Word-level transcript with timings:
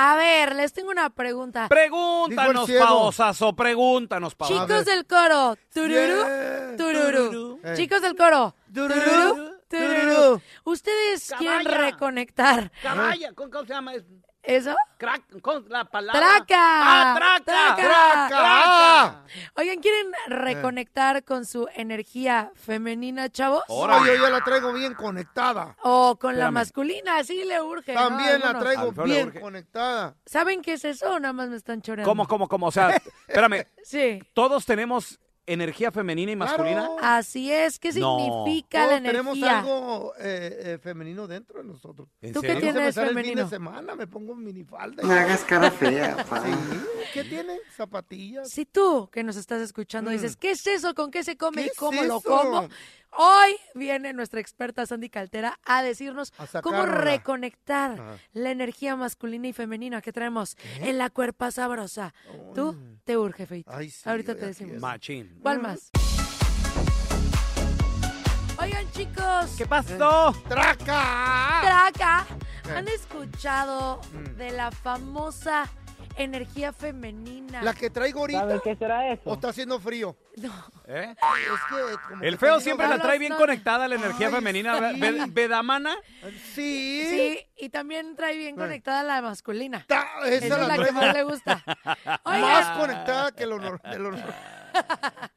A 0.00 0.14
ver, 0.14 0.54
les 0.54 0.72
tengo 0.72 0.90
una 0.90 1.10
pregunta. 1.10 1.66
Pregúntanos, 1.68 2.70
pausazo, 2.70 3.52
pregúntanos, 3.54 4.36
pausazo. 4.36 4.64
Chicos 4.66 4.84
del 4.84 5.04
coro, 5.06 5.56
tururú, 5.74 5.96
Yeah. 5.96 6.76
tururú. 6.76 7.60
Chicos 7.74 8.00
del 8.00 8.14
coro, 8.14 8.54
Tururú, 8.72 8.94
tururú, 8.94 9.34
tururú. 9.34 9.58
tururú. 9.68 10.40
¿Ustedes 10.68 11.32
quieren 11.38 11.64
Caballa. 11.64 11.90
reconectar 11.90 12.70
Caballa, 12.82 13.32
¿cómo, 13.32 13.50
cómo 13.50 13.64
se 13.64 13.72
llama? 13.72 13.94
Es 13.94 14.04
eso? 14.42 14.74
crack, 14.98 15.40
con 15.42 15.64
la 15.68 15.84
palabra. 15.84 16.20
¡Traca! 16.20 16.56
¡Ah, 16.58 17.14
traca! 17.16 17.74
¡Traca! 17.76 18.28
¡Traca! 18.28 19.24
Oigan, 19.56 19.78
¿quieren 19.80 20.10
reconectar 20.26 21.24
con 21.24 21.44
su 21.44 21.68
energía 21.74 22.50
femenina, 22.54 23.28
chavos? 23.30 23.62
Oh, 23.68 23.86
yo 24.06 24.14
ya 24.14 24.30
la 24.30 24.42
traigo 24.42 24.72
bien 24.72 24.94
conectada. 24.94 25.76
O 25.82 26.16
con 26.18 26.38
la 26.38 26.50
masculina, 26.50 27.16
así 27.18 27.44
le 27.44 27.60
urge. 27.60 27.94
¿no? 27.94 28.08
También 28.08 28.40
la 28.40 28.58
traigo 28.58 28.92
bien 28.92 29.28
urge. 29.28 29.40
conectada. 29.40 30.16
¿Saben 30.26 30.62
qué 30.62 30.74
es 30.74 30.84
eso 30.84 31.12
o 31.12 31.18
nada 31.20 31.32
más 31.32 31.48
me 31.48 31.56
están 31.56 31.80
choreando? 31.82 32.08
¿Cómo, 32.10 32.26
cómo, 32.26 32.48
cómo? 32.48 32.66
O 32.66 32.72
sea, 32.72 32.90
espérame, 33.28 33.66
Sí. 33.82 34.20
¿todos 34.34 34.64
tenemos 34.66 35.18
energía 35.48 35.90
femenina 35.90 36.32
y 36.32 36.36
masculina? 36.36 36.86
Claro. 36.86 36.96
Así 37.00 37.50
es. 37.52 37.78
¿Qué 37.78 37.92
No. 37.94 38.18
significa 38.18 38.80
la 38.86 38.88
Todos 38.88 39.02
tenemos 39.02 39.36
energía? 39.36 39.58
algo 39.60 40.12
eh, 40.18 40.60
eh, 40.74 40.78
femenino 40.82 41.26
dentro 41.26 41.58
de 41.60 41.64
nosotros. 41.64 42.08
¿En 42.20 42.32
¿Tú 42.32 42.40
qué 42.40 42.54
tienes 42.56 42.94
sale 42.94 43.08
el 43.08 43.14
fin 43.14 43.16
femenino? 43.16 43.44
de 43.44 43.48
semana, 43.50 43.94
me 43.94 44.06
pongo 44.06 44.34
minifalda. 44.34 45.02
No 45.02 45.12
hagas 45.12 45.44
cara 45.44 45.70
fea, 45.70 46.16
pa. 46.28 46.42
Sí, 46.44 46.50
¿qué 47.14 47.24
tiene? 47.24 47.58
Zapatillas. 47.76 48.50
Si 48.50 48.64
tú 48.66 49.08
que 49.12 49.22
nos 49.24 49.36
estás 49.36 49.60
escuchando 49.62 50.10
dices, 50.10 50.36
¿qué 50.36 50.50
es 50.52 50.66
eso? 50.66 50.94
¿Con 50.94 51.10
qué 51.10 51.24
se 51.24 51.36
come 51.36 51.48
Mm. 51.48 51.54
¿Qué 51.54 51.62
y 51.64 51.68
es 51.70 51.76
cómo 51.76 52.02
lo 52.04 52.20
como? 52.20 52.68
Hoy 53.10 53.56
viene 53.74 54.12
nuestra 54.12 54.38
experta 54.38 54.84
Sandy 54.84 55.08
Caltera 55.08 55.58
a 55.64 55.82
decirnos 55.82 56.34
A 56.36 56.60
cómo 56.60 56.84
reconectar 56.84 57.92
Ajá. 57.92 58.18
la 58.34 58.50
energía 58.50 58.96
masculina 58.96 59.48
y 59.48 59.52
femenina 59.54 60.02
que 60.02 60.12
traemos 60.12 60.56
en 60.80 60.98
la 60.98 61.08
cuerpa 61.10 61.50
sabrosa. 61.50 62.12
Tú 62.54 62.76
te 63.08 63.16
urge, 63.16 63.46
Feito. 63.46 63.70
Ay, 63.72 63.88
sí, 63.88 64.06
Ahorita 64.06 64.34
te 64.34 64.44
decimos. 64.48 64.74
es. 64.74 64.80
Machín. 64.82 65.38
¿Cuál 65.40 65.62
más? 65.62 65.90
Oigan, 68.60 68.90
chicos. 68.92 69.50
¿Qué 69.56 69.64
pasó? 69.64 70.34
¡Traca! 70.46 71.60
Traca. 71.62 72.26
¿han 72.76 72.86
escuchado 72.88 73.98
Mm. 74.12 74.36
de 74.36 74.50
la 74.50 74.70
famosa 74.70 75.66
energía 76.18 76.72
femenina? 76.72 77.62
La 77.62 77.74
que 77.74 77.90
traigo 77.90 78.20
ahorita. 78.20 78.60
qué 78.62 78.76
será 78.76 79.10
eso? 79.12 79.22
¿O 79.24 79.34
está 79.34 79.48
haciendo 79.48 79.80
frío? 79.80 80.16
No, 80.36 80.52
¿Eh? 80.86 81.14
Es 81.16 81.60
que 81.68 81.96
como 82.08 82.22
El 82.22 82.34
que 82.34 82.38
feo 82.38 82.60
siempre 82.60 82.86
la 82.88 82.98
trae 82.98 83.18
bien 83.18 83.32
no. 83.32 83.38
conectada 83.38 83.86
a 83.86 83.88
la 83.88 83.94
energía 83.96 84.28
Ay, 84.28 84.32
femenina. 84.34 84.92
sí. 84.92 85.00
¿Vedamana? 85.30 85.96
Sí. 86.54 87.06
sí, 87.08 87.46
y 87.56 87.68
también 87.70 88.14
trae 88.16 88.36
bien 88.36 88.54
conectada 88.56 89.02
la 89.02 89.20
masculina. 89.22 89.84
Ta- 89.88 90.06
esa 90.26 90.46
Esa 90.46 90.60
es 90.62 90.68
la 90.68 90.76
la 90.76 90.84
que 90.84 90.92
más 90.92 91.14
le 91.14 91.22
gusta. 91.24 91.64
Oigan, 92.24 92.40
más 92.42 92.78
conectada 92.78 93.32
que 93.32 93.46
lo 93.46 93.58
nor- 93.58 93.82
de 93.82 93.98
lo 93.98 94.12
nor- 94.12 94.34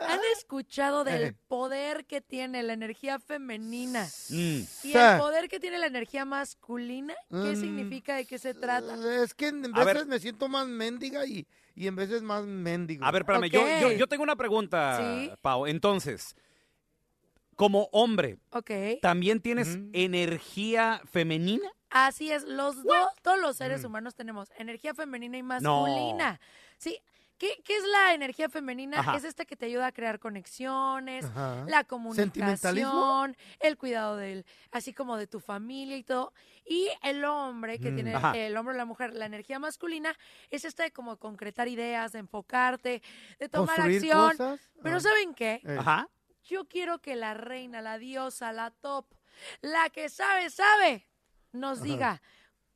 ¿han 0.00 0.20
escuchado 0.36 1.04
del 1.04 1.34
poder 1.34 2.06
que 2.06 2.20
tiene 2.20 2.62
la 2.62 2.72
energía 2.72 3.18
femenina 3.18 4.06
Mm. 4.30 4.60
y 4.84 4.92
el 4.94 5.18
poder 5.18 5.48
que 5.48 5.60
tiene 5.60 5.78
la 5.78 5.86
energía 5.86 6.24
masculina? 6.24 7.14
¿Qué 7.28 7.36
Mm. 7.52 7.60
significa? 7.60 8.16
¿De 8.16 8.24
qué 8.26 8.38
se 8.38 8.54
trata? 8.54 8.94
Es 9.22 9.34
que 9.34 9.48
en 9.48 9.62
ver. 9.72 9.86
veces 9.86 10.06
me 10.06 10.18
siento 10.18 10.48
más 10.48 10.66
mendiga 10.66 11.26
y, 11.26 11.46
y 11.74 11.86
en 11.86 11.96
veces 11.96 12.22
más 12.22 12.44
mendigo. 12.44 13.04
A 13.04 13.10
ver, 13.10 13.22
espérame, 13.22 13.50
yo, 13.50 13.62
yo, 13.80 13.92
yo 13.92 14.06
tengo 14.06 14.22
una 14.22 14.36
pregunta, 14.36 14.98
Sí. 14.98 15.30
Pau. 15.42 15.66
Entonces, 15.66 16.34
como 17.56 17.88
hombre. 17.92 18.38
¿también 19.02 19.40
tienes 19.40 19.68
Ujú. 19.76 19.90
energía 19.92 21.02
femenina? 21.10 21.70
Así 21.90 22.30
es, 22.30 22.44
los 22.44 22.84
dos, 22.84 23.08
todos 23.20 23.38
los 23.40 23.56
seres 23.56 23.82
humanos 23.84 24.14
tenemos 24.14 24.48
energía 24.56 24.94
femenina 24.94 25.36
y 25.36 25.42
masculina. 25.42 26.40
Sí, 26.78 27.00
¿Qué, 27.40 27.58
qué 27.64 27.74
es 27.74 27.84
la 27.84 28.12
energía 28.12 28.50
femenina? 28.50 29.00
Ajá. 29.00 29.16
Es 29.16 29.24
esta 29.24 29.46
que 29.46 29.56
te 29.56 29.64
ayuda 29.64 29.86
a 29.86 29.92
crear 29.92 30.18
conexiones, 30.18 31.24
Ajá. 31.24 31.64
la 31.66 31.86
¿Sentimentalismo? 32.12 32.90
comunicación, 32.90 33.36
el 33.60 33.78
cuidado 33.78 34.16
del, 34.18 34.44
así 34.72 34.92
como 34.92 35.16
de 35.16 35.26
tu 35.26 35.40
familia 35.40 35.96
y 35.96 36.02
todo. 36.04 36.34
Y 36.66 36.88
el 37.02 37.24
hombre 37.24 37.78
que 37.78 37.90
Mm. 37.90 37.94
tiene, 37.94 38.14
Ajá. 38.14 38.36
el 38.36 38.54
hombre 38.58 38.74
o 38.74 38.76
la 38.76 38.84
mujer, 38.84 39.14
la 39.14 39.24
energía 39.24 39.58
masculina 39.58 40.14
es 40.50 40.66
esta 40.66 40.82
de 40.82 40.92
como 40.92 41.16
concretar 41.16 41.66
ideas, 41.66 42.12
de 42.12 42.18
enfocarte, 42.18 43.00
de 43.38 43.48
tomar 43.48 43.76
¿Construir 43.76 43.96
acción. 43.96 44.30
cosas? 44.32 44.60
Pero 44.82 44.96
Ah. 44.98 45.00
¿saben 45.00 45.32
qué? 45.34 45.62
Eh. 45.64 45.76
Ajá. 45.78 46.08
Yo 46.44 46.68
quiero 46.68 46.98
que 47.00 47.16
la 47.16 47.32
reina, 47.32 47.80
la 47.80 47.96
diosa, 47.96 48.52
la 48.52 48.70
top, 48.70 49.06
la 49.62 49.88
que 49.88 50.10
sabe, 50.10 50.50
sabe, 50.50 51.06
nos 51.52 51.80
diga 51.82 52.20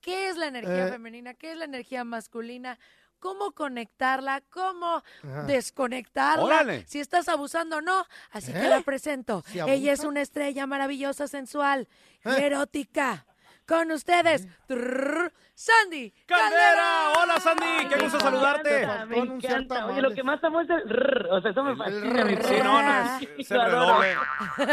qué 0.00 0.28
es 0.30 0.38
la 0.38 0.46
energía 0.46 0.86
Eh. 0.88 0.90
femenina, 0.90 1.34
qué 1.34 1.52
es 1.52 1.58
la 1.58 1.66
energía 1.66 2.02
masculina, 2.04 2.78
cómo 3.24 3.52
conectarla, 3.52 4.42
cómo 4.50 5.02
Ajá. 5.22 5.44
desconectarla, 5.44 6.44
Órale. 6.44 6.84
si 6.86 7.00
estás 7.00 7.26
abusando 7.30 7.78
o 7.78 7.80
no. 7.80 8.04
Así 8.30 8.52
que 8.52 8.66
¿Eh? 8.66 8.68
la 8.68 8.82
presento. 8.82 9.42
¿Si 9.46 9.60
Ella 9.60 9.94
es 9.94 10.00
una 10.00 10.20
estrella 10.20 10.66
maravillosa, 10.66 11.26
sensual 11.26 11.88
y 12.22 12.28
¿Eh? 12.28 12.44
erótica. 12.46 13.24
Con 13.66 13.90
ustedes, 13.92 14.46
trrr, 14.66 15.32
Sandy 15.54 16.12
¡Caldera! 16.26 17.12
Hola, 17.22 17.40
Sandy. 17.40 17.88
Qué 17.88 17.98
gusto 18.02 18.20
saludarte. 18.20 18.80
Me 18.80 18.86
faltó 18.86 19.06
Me 19.06 19.20
anunciar 19.20 19.62
encanta. 19.62 19.86
Oye, 19.86 20.02
lo 20.02 20.10
que 20.10 20.22
más 20.22 20.44
amo 20.44 20.60
es 20.60 20.68
el 20.68 20.82
rrr. 20.88 21.28
O 21.32 21.40
sea, 21.40 21.50
eso 21.50 21.62
me 21.62 21.76
fascina. 21.76 22.26
Sí, 22.42 22.54
no, 22.62 22.80
es, 22.80 23.28
es 23.38 23.52
adoro. 23.52 23.98
redoble. 24.00 24.16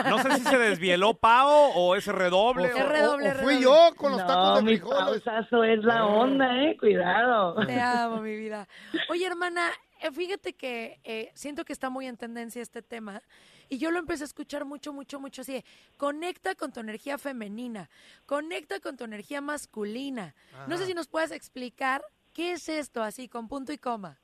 No 0.09 0.17
sé 0.19 0.31
si 0.33 0.41
se 0.41 0.57
desvieló 0.57 1.13
Pao 1.13 1.69
o 1.75 1.95
ese 1.95 2.11
redoble. 2.11 2.67
Es 2.67 2.85
redoble, 2.85 3.29
o 3.31 3.35
fui 3.35 3.55
redoble. 3.57 3.61
yo 3.61 3.89
con 3.95 4.11
los 4.13 4.25
tacos 4.27 4.57
de 4.57 4.61
mi 4.63 4.77
frijoles. 4.77 5.21
pausazo 5.23 5.63
es 5.63 5.83
la 5.83 6.05
onda, 6.05 6.53
eh. 6.63 6.75
Cuidado. 6.77 7.65
Te 7.65 7.79
amo, 7.79 8.17
mi 8.17 8.35
vida. 8.35 8.67
Oye, 9.09 9.25
hermana, 9.25 9.69
fíjate 10.11 10.53
que 10.53 10.99
eh, 11.03 11.31
siento 11.33 11.65
que 11.65 11.73
está 11.73 11.89
muy 11.89 12.07
en 12.07 12.17
tendencia 12.17 12.61
este 12.61 12.81
tema 12.81 13.21
y 13.69 13.77
yo 13.77 13.91
lo 13.91 13.99
empecé 13.99 14.23
a 14.23 14.25
escuchar 14.25 14.65
mucho, 14.65 14.91
mucho, 14.93 15.19
mucho 15.19 15.41
así. 15.41 15.53
de, 15.53 15.65
Conecta 15.97 16.55
con 16.55 16.73
tu 16.73 16.79
energía 16.79 17.17
femenina, 17.17 17.89
conecta 18.25 18.79
con 18.79 18.97
tu 18.97 19.03
energía 19.03 19.41
masculina. 19.41 20.33
No 20.67 20.77
sé 20.77 20.85
si 20.85 20.93
nos 20.93 21.07
puedes 21.07 21.31
explicar 21.31 22.01
qué 22.33 22.53
es 22.53 22.67
esto 22.69 23.03
así, 23.03 23.27
con 23.27 23.47
punto 23.47 23.71
y 23.71 23.77
coma. 23.77 24.17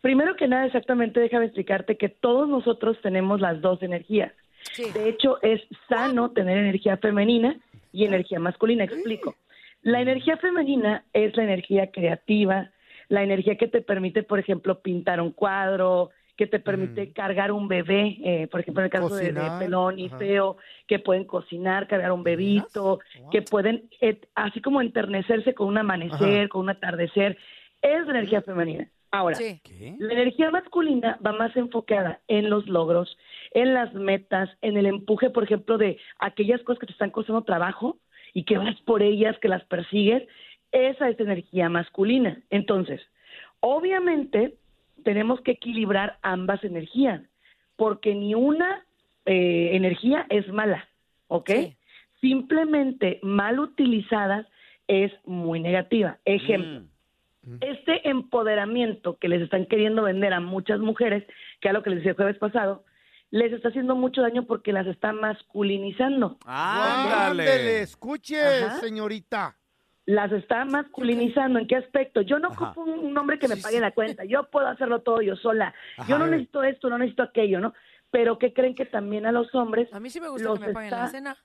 Primero 0.00 0.36
que 0.36 0.46
nada, 0.46 0.66
exactamente, 0.66 1.20
déjame 1.20 1.46
explicarte 1.46 1.96
que 1.96 2.08
todos 2.08 2.48
nosotros 2.48 2.96
tenemos 3.02 3.40
las 3.40 3.60
dos 3.60 3.82
energías. 3.82 4.32
Sí. 4.72 4.90
De 4.92 5.08
hecho, 5.08 5.40
es 5.42 5.60
sano 5.88 6.32
tener 6.32 6.58
energía 6.58 6.96
femenina 6.96 7.56
y 7.92 8.04
energía 8.04 8.38
masculina. 8.38 8.84
Explico. 8.84 9.36
La 9.82 10.00
energía 10.00 10.36
femenina 10.36 11.04
es 11.12 11.36
la 11.36 11.44
energía 11.44 11.90
creativa, 11.90 12.70
la 13.08 13.22
energía 13.22 13.56
que 13.56 13.68
te 13.68 13.82
permite, 13.82 14.22
por 14.22 14.38
ejemplo, 14.38 14.80
pintar 14.80 15.20
un 15.20 15.32
cuadro, 15.32 16.10
que 16.36 16.46
te 16.46 16.60
permite 16.60 17.12
cargar 17.12 17.50
un 17.50 17.66
bebé, 17.66 18.18
eh, 18.22 18.46
por 18.48 18.60
ejemplo, 18.60 18.82
en 18.82 18.86
el 18.86 18.90
caso 18.90 19.14
de, 19.16 19.32
pelón 19.58 19.98
y 19.98 20.06
ajá. 20.06 20.18
feo, 20.18 20.56
que 20.86 20.98
pueden 20.98 21.24
cocinar, 21.24 21.88
cargar 21.88 22.12
un 22.12 22.22
bebito, 22.22 23.00
que 23.30 23.40
pueden, 23.40 23.88
eh, 24.02 24.20
así 24.34 24.60
como 24.60 24.82
enternecerse 24.82 25.54
con 25.54 25.68
un 25.68 25.78
amanecer, 25.78 26.40
Ajá. 26.40 26.48
con 26.48 26.62
un 26.62 26.70
atardecer, 26.70 27.38
es 27.80 28.06
la 28.06 28.10
energía 28.10 28.42
femenina. 28.42 28.88
Ahora, 29.12 29.38
la 29.98 30.12
energía 30.12 30.50
masculina 30.50 31.18
va 31.24 31.32
más 31.32 31.56
enfocada 31.56 32.20
en 32.28 32.50
los 32.50 32.66
logros, 32.66 33.16
en 33.52 33.72
las 33.72 33.94
metas, 33.94 34.50
en 34.60 34.76
el 34.76 34.84
empuje, 34.84 35.30
por 35.30 35.44
ejemplo, 35.44 35.78
de 35.78 35.96
aquellas 36.18 36.60
cosas 36.62 36.80
que 36.80 36.86
te 36.86 36.92
están 36.92 37.10
costando 37.10 37.42
trabajo 37.42 37.96
y 38.34 38.44
que 38.44 38.58
vas 38.58 38.78
por 38.82 39.02
ellas, 39.02 39.38
que 39.38 39.48
las 39.48 39.64
persigues. 39.64 40.22
Esa 40.72 41.08
es 41.08 41.18
energía 41.20 41.68
masculina. 41.68 42.40
Entonces, 42.50 43.00
obviamente 43.60 44.54
tenemos 45.04 45.40
que 45.40 45.52
equilibrar 45.52 46.18
ambas 46.22 46.62
energías, 46.64 47.22
porque 47.76 48.14
ni 48.14 48.34
una 48.34 48.84
eh, 49.24 49.70
energía 49.72 50.26
es 50.30 50.48
mala, 50.48 50.88
¿ok? 51.28 51.50
Sí. 51.50 51.76
Simplemente 52.20 53.20
mal 53.22 53.58
utilizadas 53.58 54.46
es 54.88 55.12
muy 55.24 55.60
negativa. 55.60 56.18
Ejemplo, 56.24 56.88
este 57.60 58.08
empoderamiento 58.08 59.16
que 59.18 59.28
les 59.28 59.42
están 59.42 59.66
queriendo 59.66 60.02
vender 60.02 60.32
a 60.32 60.40
muchas 60.40 60.80
mujeres, 60.80 61.24
que 61.60 61.68
es 61.68 61.74
lo 61.74 61.82
que 61.82 61.90
les 61.90 61.98
decía 61.98 62.12
el 62.12 62.16
jueves 62.16 62.38
pasado, 62.38 62.84
les 63.30 63.52
está 63.52 63.68
haciendo 63.68 63.94
mucho 63.96 64.22
daño 64.22 64.46
porque 64.46 64.72
las 64.72 64.86
está 64.86 65.12
masculinizando. 65.12 66.38
Ándale, 66.46 67.42
Ándale. 67.42 67.80
escuche, 67.82 68.40
Ajá. 68.40 68.80
señorita. 68.80 69.56
Las 70.06 70.30
está 70.32 70.64
masculinizando. 70.64 71.58
¿En 71.58 71.66
qué 71.66 71.76
aspecto? 71.76 72.20
Yo 72.22 72.38
no 72.38 72.48
Ajá. 72.48 72.66
ocupo 72.70 72.82
un 72.82 72.98
un 73.06 73.18
hombre 73.18 73.38
que 73.40 73.48
me 73.48 73.56
Sí, 73.56 73.62
pague 73.62 73.76
sí. 73.76 73.80
la 73.80 73.90
cuenta. 73.90 74.24
Yo 74.24 74.48
puedo 74.50 74.68
hacerlo 74.68 75.00
todo 75.02 75.20
yo 75.20 75.34
sola. 75.36 75.74
Yo 76.08 76.16
no 76.18 76.26
necesito 76.26 76.62
esto, 76.62 76.88
no 76.88 76.96
necesito 76.98 77.24
aquello, 77.24 77.60
¿no? 77.60 77.74
Pero 78.10 78.38
¿qué 78.38 78.52
creen 78.52 78.74
que 78.76 78.86
también 78.86 79.26
a 79.26 79.32
los 79.32 79.52
hombres? 79.54 79.92
A 79.92 79.98
mí 80.00 80.08
sí 80.10 80.20
me 80.20 80.28
gusta 80.28 80.48
los 80.48 80.60
que 80.60 80.68
me 80.68 80.72
paguen 80.72 80.90
la 80.92 80.96
está- 80.98 81.10
cena. 81.10 81.36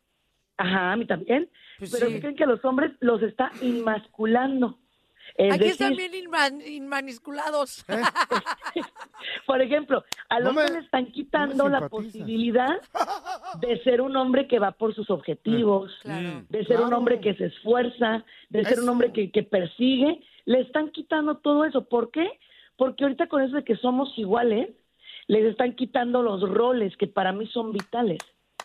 Ajá, 0.58 0.92
a 0.92 0.96
mí 0.96 1.06
también. 1.08 1.50
Pues 1.80 1.92
Pero 1.92 2.06
sí. 2.08 2.13
¿qué 2.13 2.19
creen 2.22 2.36
que 2.36 2.44
a 2.44 2.48
los 2.48 2.63
hombres 2.63 2.92
los 3.00 3.24
está 3.24 3.52
inmasculando? 3.62 4.78
Es 5.36 5.54
Aquí 5.54 5.63
decir, 5.66 5.72
están 5.72 5.95
bien 5.95 6.12
inman- 6.13 6.62
inmanisculados. 6.68 7.86
Por 9.45 9.62
ejemplo, 9.62 10.04
al 10.30 10.44
No 10.44 10.50
hombre 10.50 10.66
me- 10.66 10.72
le 10.72 10.80
están 10.80 11.06
quitando 11.12 11.56
no 11.56 11.69
la 11.69 11.88
posibilidad 11.89 12.81
de 13.62 13.81
ser 13.83 14.01
un 14.01 14.16
hombre 14.16 14.48
que 14.48 14.60
va 14.60 14.72
por 14.72 14.94
sus 14.95 15.10
objetivos, 15.10 15.92
Claro. 16.01 16.44
de 16.50 16.66
ser 16.66 16.81
un 16.81 16.94
hombre 16.94 17.19
que 17.22 17.33
se 17.36 17.45
esfuerza, 17.45 18.24
de 18.50 18.66
ser 18.66 18.80
un 18.81 18.89
hombre 18.89 19.12
que, 19.13 19.31
que 19.31 19.44
persigue. 19.44 20.22
Le 20.45 20.62
están 20.62 20.89
quitando 20.92 21.38
todo 21.38 21.66
eso. 21.66 21.88
¿Por 21.88 22.12
qué? 22.12 22.39
Porque 22.78 23.04
ahorita 23.04 23.28
con 23.28 23.42
eso 23.44 23.56
de 23.56 23.63
que 23.63 23.75
somos 23.78 24.12
iguales, 24.18 24.69
les 25.28 25.45
están 25.45 25.75
quitando 25.75 26.24
los 26.24 26.42
roles 26.50 26.95
que 26.98 27.07
para 27.07 27.31
mí 27.31 27.48
son 27.48 27.72
vitales. 27.72 28.19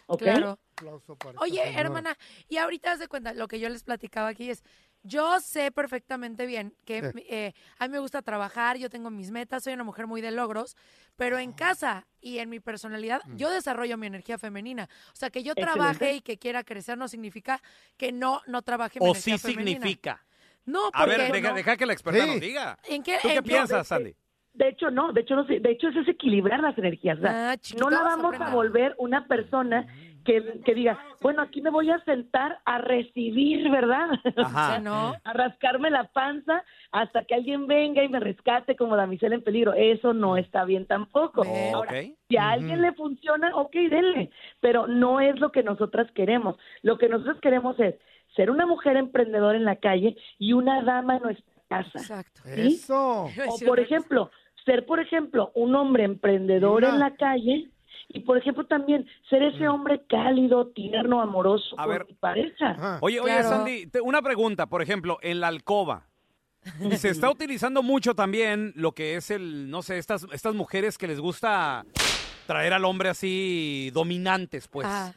¿Ok? 0.06 0.22
Claro. 0.22 0.58
Esta 0.78 1.40
Oye, 1.40 1.62
señora. 1.62 1.80
hermana, 1.80 2.16
y 2.50 2.58
ahorita 2.58 2.92
haz 2.92 2.98
de 2.98 3.08
cuenta, 3.08 3.32
lo 3.32 3.48
que 3.48 3.58
yo 3.58 3.68
les 3.70 3.82
platicaba 3.82 4.28
aquí 4.28 4.50
es, 4.50 4.62
yo 5.06 5.40
sé 5.40 5.70
perfectamente 5.70 6.46
bien 6.46 6.74
que 6.84 6.98
Eh. 6.98 7.12
eh, 7.28 7.52
a 7.78 7.86
mí 7.88 7.92
me 7.92 7.98
gusta 7.98 8.22
trabajar, 8.22 8.76
yo 8.78 8.90
tengo 8.90 9.10
mis 9.10 9.30
metas, 9.30 9.64
soy 9.64 9.72
una 9.74 9.84
mujer 9.84 10.06
muy 10.06 10.20
de 10.20 10.30
logros, 10.30 10.76
pero 11.16 11.38
en 11.38 11.52
casa 11.52 12.06
y 12.20 12.38
en 12.38 12.48
mi 12.50 12.60
personalidad, 12.60 13.22
Mm. 13.26 13.36
yo 13.36 13.50
desarrollo 13.50 13.96
mi 13.96 14.06
energía 14.06 14.38
femenina. 14.38 14.88
O 15.12 15.16
sea, 15.16 15.30
que 15.30 15.42
yo 15.42 15.52
Excelente. 15.52 15.74
trabaje 15.78 16.14
y 16.14 16.20
que 16.20 16.38
quiera 16.38 16.64
crecer 16.64 16.98
no 16.98 17.08
significa 17.08 17.62
que 17.96 18.12
no, 18.12 18.42
no 18.46 18.62
trabaje 18.62 18.98
mi 19.00 19.06
O 19.06 19.10
energía 19.10 19.38
sí 19.38 19.52
femenina. 19.52 19.78
significa. 19.80 20.24
No, 20.64 20.88
A 20.88 21.04
porque... 21.04 21.16
ver, 21.18 21.32
deja, 21.32 21.48
no. 21.50 21.54
deja 21.54 21.76
que 21.76 21.86
la 21.86 21.92
experta 21.92 22.24
Sí. 22.24 22.30
nos 22.30 22.40
diga. 22.40 22.78
¿En 22.88 23.02
qué, 23.02 23.18
¿Tú 23.22 23.28
qué 23.28 23.34
en 23.36 23.42
qué- 23.44 23.48
piensas, 23.48 23.86
Sandy? 23.86 24.16
De 24.52 24.68
hecho, 24.70 24.90
no, 24.90 25.12
de 25.12 25.20
hecho, 25.20 25.36
no, 25.36 25.46
sé, 25.46 25.60
de 25.60 25.70
hecho, 25.70 25.88
eso 25.88 26.00
es 26.00 26.08
equilibrar 26.08 26.60
las 26.60 26.76
energías. 26.78 27.18
o 27.18 27.20
sea, 27.20 27.50
Ah, 27.52 27.56
chiquito, 27.58 27.84
no 27.84 27.90
la 27.90 28.02
vamos 28.02 28.34
a 28.40 28.50
volver 28.54 28.94
una 28.98 29.26
persona 29.28 29.86
que, 30.26 30.60
que 30.64 30.74
diga, 30.74 30.98
bueno, 31.22 31.40
aquí 31.40 31.62
me 31.62 31.70
voy 31.70 31.88
a 31.90 31.98
sentar 32.04 32.58
a 32.64 32.78
recibir, 32.78 33.70
¿verdad? 33.70 34.08
Ajá. 34.36 34.78
¿no? 34.80 35.14
a 35.24 35.32
rascarme 35.32 35.88
la 35.90 36.04
panza 36.04 36.62
hasta 36.90 37.24
que 37.24 37.34
alguien 37.34 37.66
venga 37.66 38.02
y 38.02 38.08
me 38.08 38.20
rescate 38.20 38.76
como 38.76 38.96
damisela 38.96 39.34
en 39.36 39.42
peligro. 39.42 39.72
Eso 39.72 40.12
no 40.12 40.36
está 40.36 40.64
bien 40.64 40.86
tampoco. 40.86 41.42
Ahora, 41.72 41.92
si 42.28 42.36
a 42.36 42.50
alguien 42.50 42.82
le 42.82 42.92
funciona, 42.92 43.54
ok, 43.56 43.72
denle, 43.88 44.30
pero 44.60 44.86
no 44.86 45.20
es 45.20 45.38
lo 45.40 45.52
que 45.52 45.62
nosotras 45.62 46.10
queremos. 46.12 46.56
Lo 46.82 46.98
que 46.98 47.08
nosotros 47.08 47.38
queremos 47.40 47.78
es 47.80 47.94
ser 48.34 48.50
una 48.50 48.66
mujer 48.66 48.96
emprendedora 48.96 49.56
en 49.56 49.64
la 49.64 49.76
calle 49.76 50.16
y 50.38 50.52
una 50.52 50.82
dama 50.82 51.16
en 51.16 51.22
nuestra 51.22 51.54
casa. 51.68 51.98
Exacto. 51.98 52.42
¿sí? 52.44 52.74
Eso. 52.74 53.24
O 53.48 53.58
por 53.66 53.80
ejemplo, 53.80 54.30
ser 54.64 54.84
por 54.84 55.00
ejemplo 55.00 55.52
un 55.54 55.74
hombre 55.74 56.04
emprendedor 56.04 56.82
Una- 56.82 56.88
en 56.94 56.98
la 56.98 57.14
calle 57.14 57.70
y 58.08 58.20
por 58.20 58.38
ejemplo 58.38 58.64
también 58.66 59.06
ser 59.28 59.42
ese 59.42 59.68
hombre 59.68 60.02
cálido, 60.08 60.68
tierno, 60.68 61.20
amoroso 61.20 61.74
A 61.78 61.84
con 61.84 61.92
ver. 61.92 62.06
mi 62.06 62.14
pareja. 62.14 62.70
Ajá. 62.70 62.98
Oye, 63.02 63.20
oye, 63.20 63.32
Claro. 63.32 63.48
Sandy, 63.48 63.86
te- 63.86 64.00
una 64.00 64.22
pregunta, 64.22 64.66
por 64.66 64.82
ejemplo, 64.82 65.18
en 65.22 65.40
la 65.40 65.48
alcoba. 65.48 66.06
Se 66.98 67.10
está 67.10 67.30
utilizando 67.30 67.82
mucho 67.82 68.14
también 68.14 68.72
lo 68.76 68.92
que 68.92 69.16
es 69.16 69.30
el, 69.30 69.70
no 69.70 69.82
sé, 69.82 69.98
estas, 69.98 70.26
estas 70.32 70.54
mujeres 70.54 70.98
que 70.98 71.06
les 71.06 71.20
gusta 71.20 71.84
traer 72.46 72.72
al 72.72 72.84
hombre 72.84 73.08
así 73.08 73.90
dominantes, 73.92 74.66
pues. 74.68 74.86
Ajá, 74.86 75.14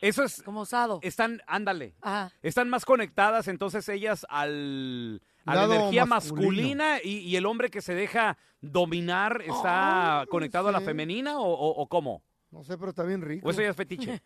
Eso 0.00 0.22
es, 0.24 0.42
como 0.42 0.60
osado. 0.62 0.98
están, 1.02 1.40
ándale, 1.46 1.94
Ajá. 2.02 2.32
están 2.42 2.68
más 2.68 2.84
conectadas 2.84 3.48
entonces 3.48 3.88
ellas 3.88 4.26
al, 4.28 5.20
a 5.46 5.54
la 5.54 5.64
energía 5.64 6.06
masculino. 6.06 6.50
masculina 6.50 6.98
y, 7.02 7.18
y 7.18 7.36
el 7.36 7.46
hombre 7.46 7.70
que 7.70 7.80
se 7.82 7.94
deja 7.94 8.36
dominar 8.60 9.42
está 9.46 10.20
no 10.24 10.26
conectado 10.30 10.68
a 10.68 10.72
la 10.72 10.80
femenina 10.80 11.38
o, 11.38 11.44
o- 11.44 11.82
o 11.82 11.86
cómo? 11.88 12.22
No 12.50 12.62
sé, 12.64 12.78
pero 12.78 12.90
está 12.90 13.02
bien 13.02 13.20
rico. 13.22 13.46
¿O 13.46 13.50
eso 13.50 13.60
ya 13.62 13.70
es 13.70 13.76
fetiche? 13.76 14.22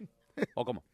¿O 0.55 0.65
cómo? 0.65 0.85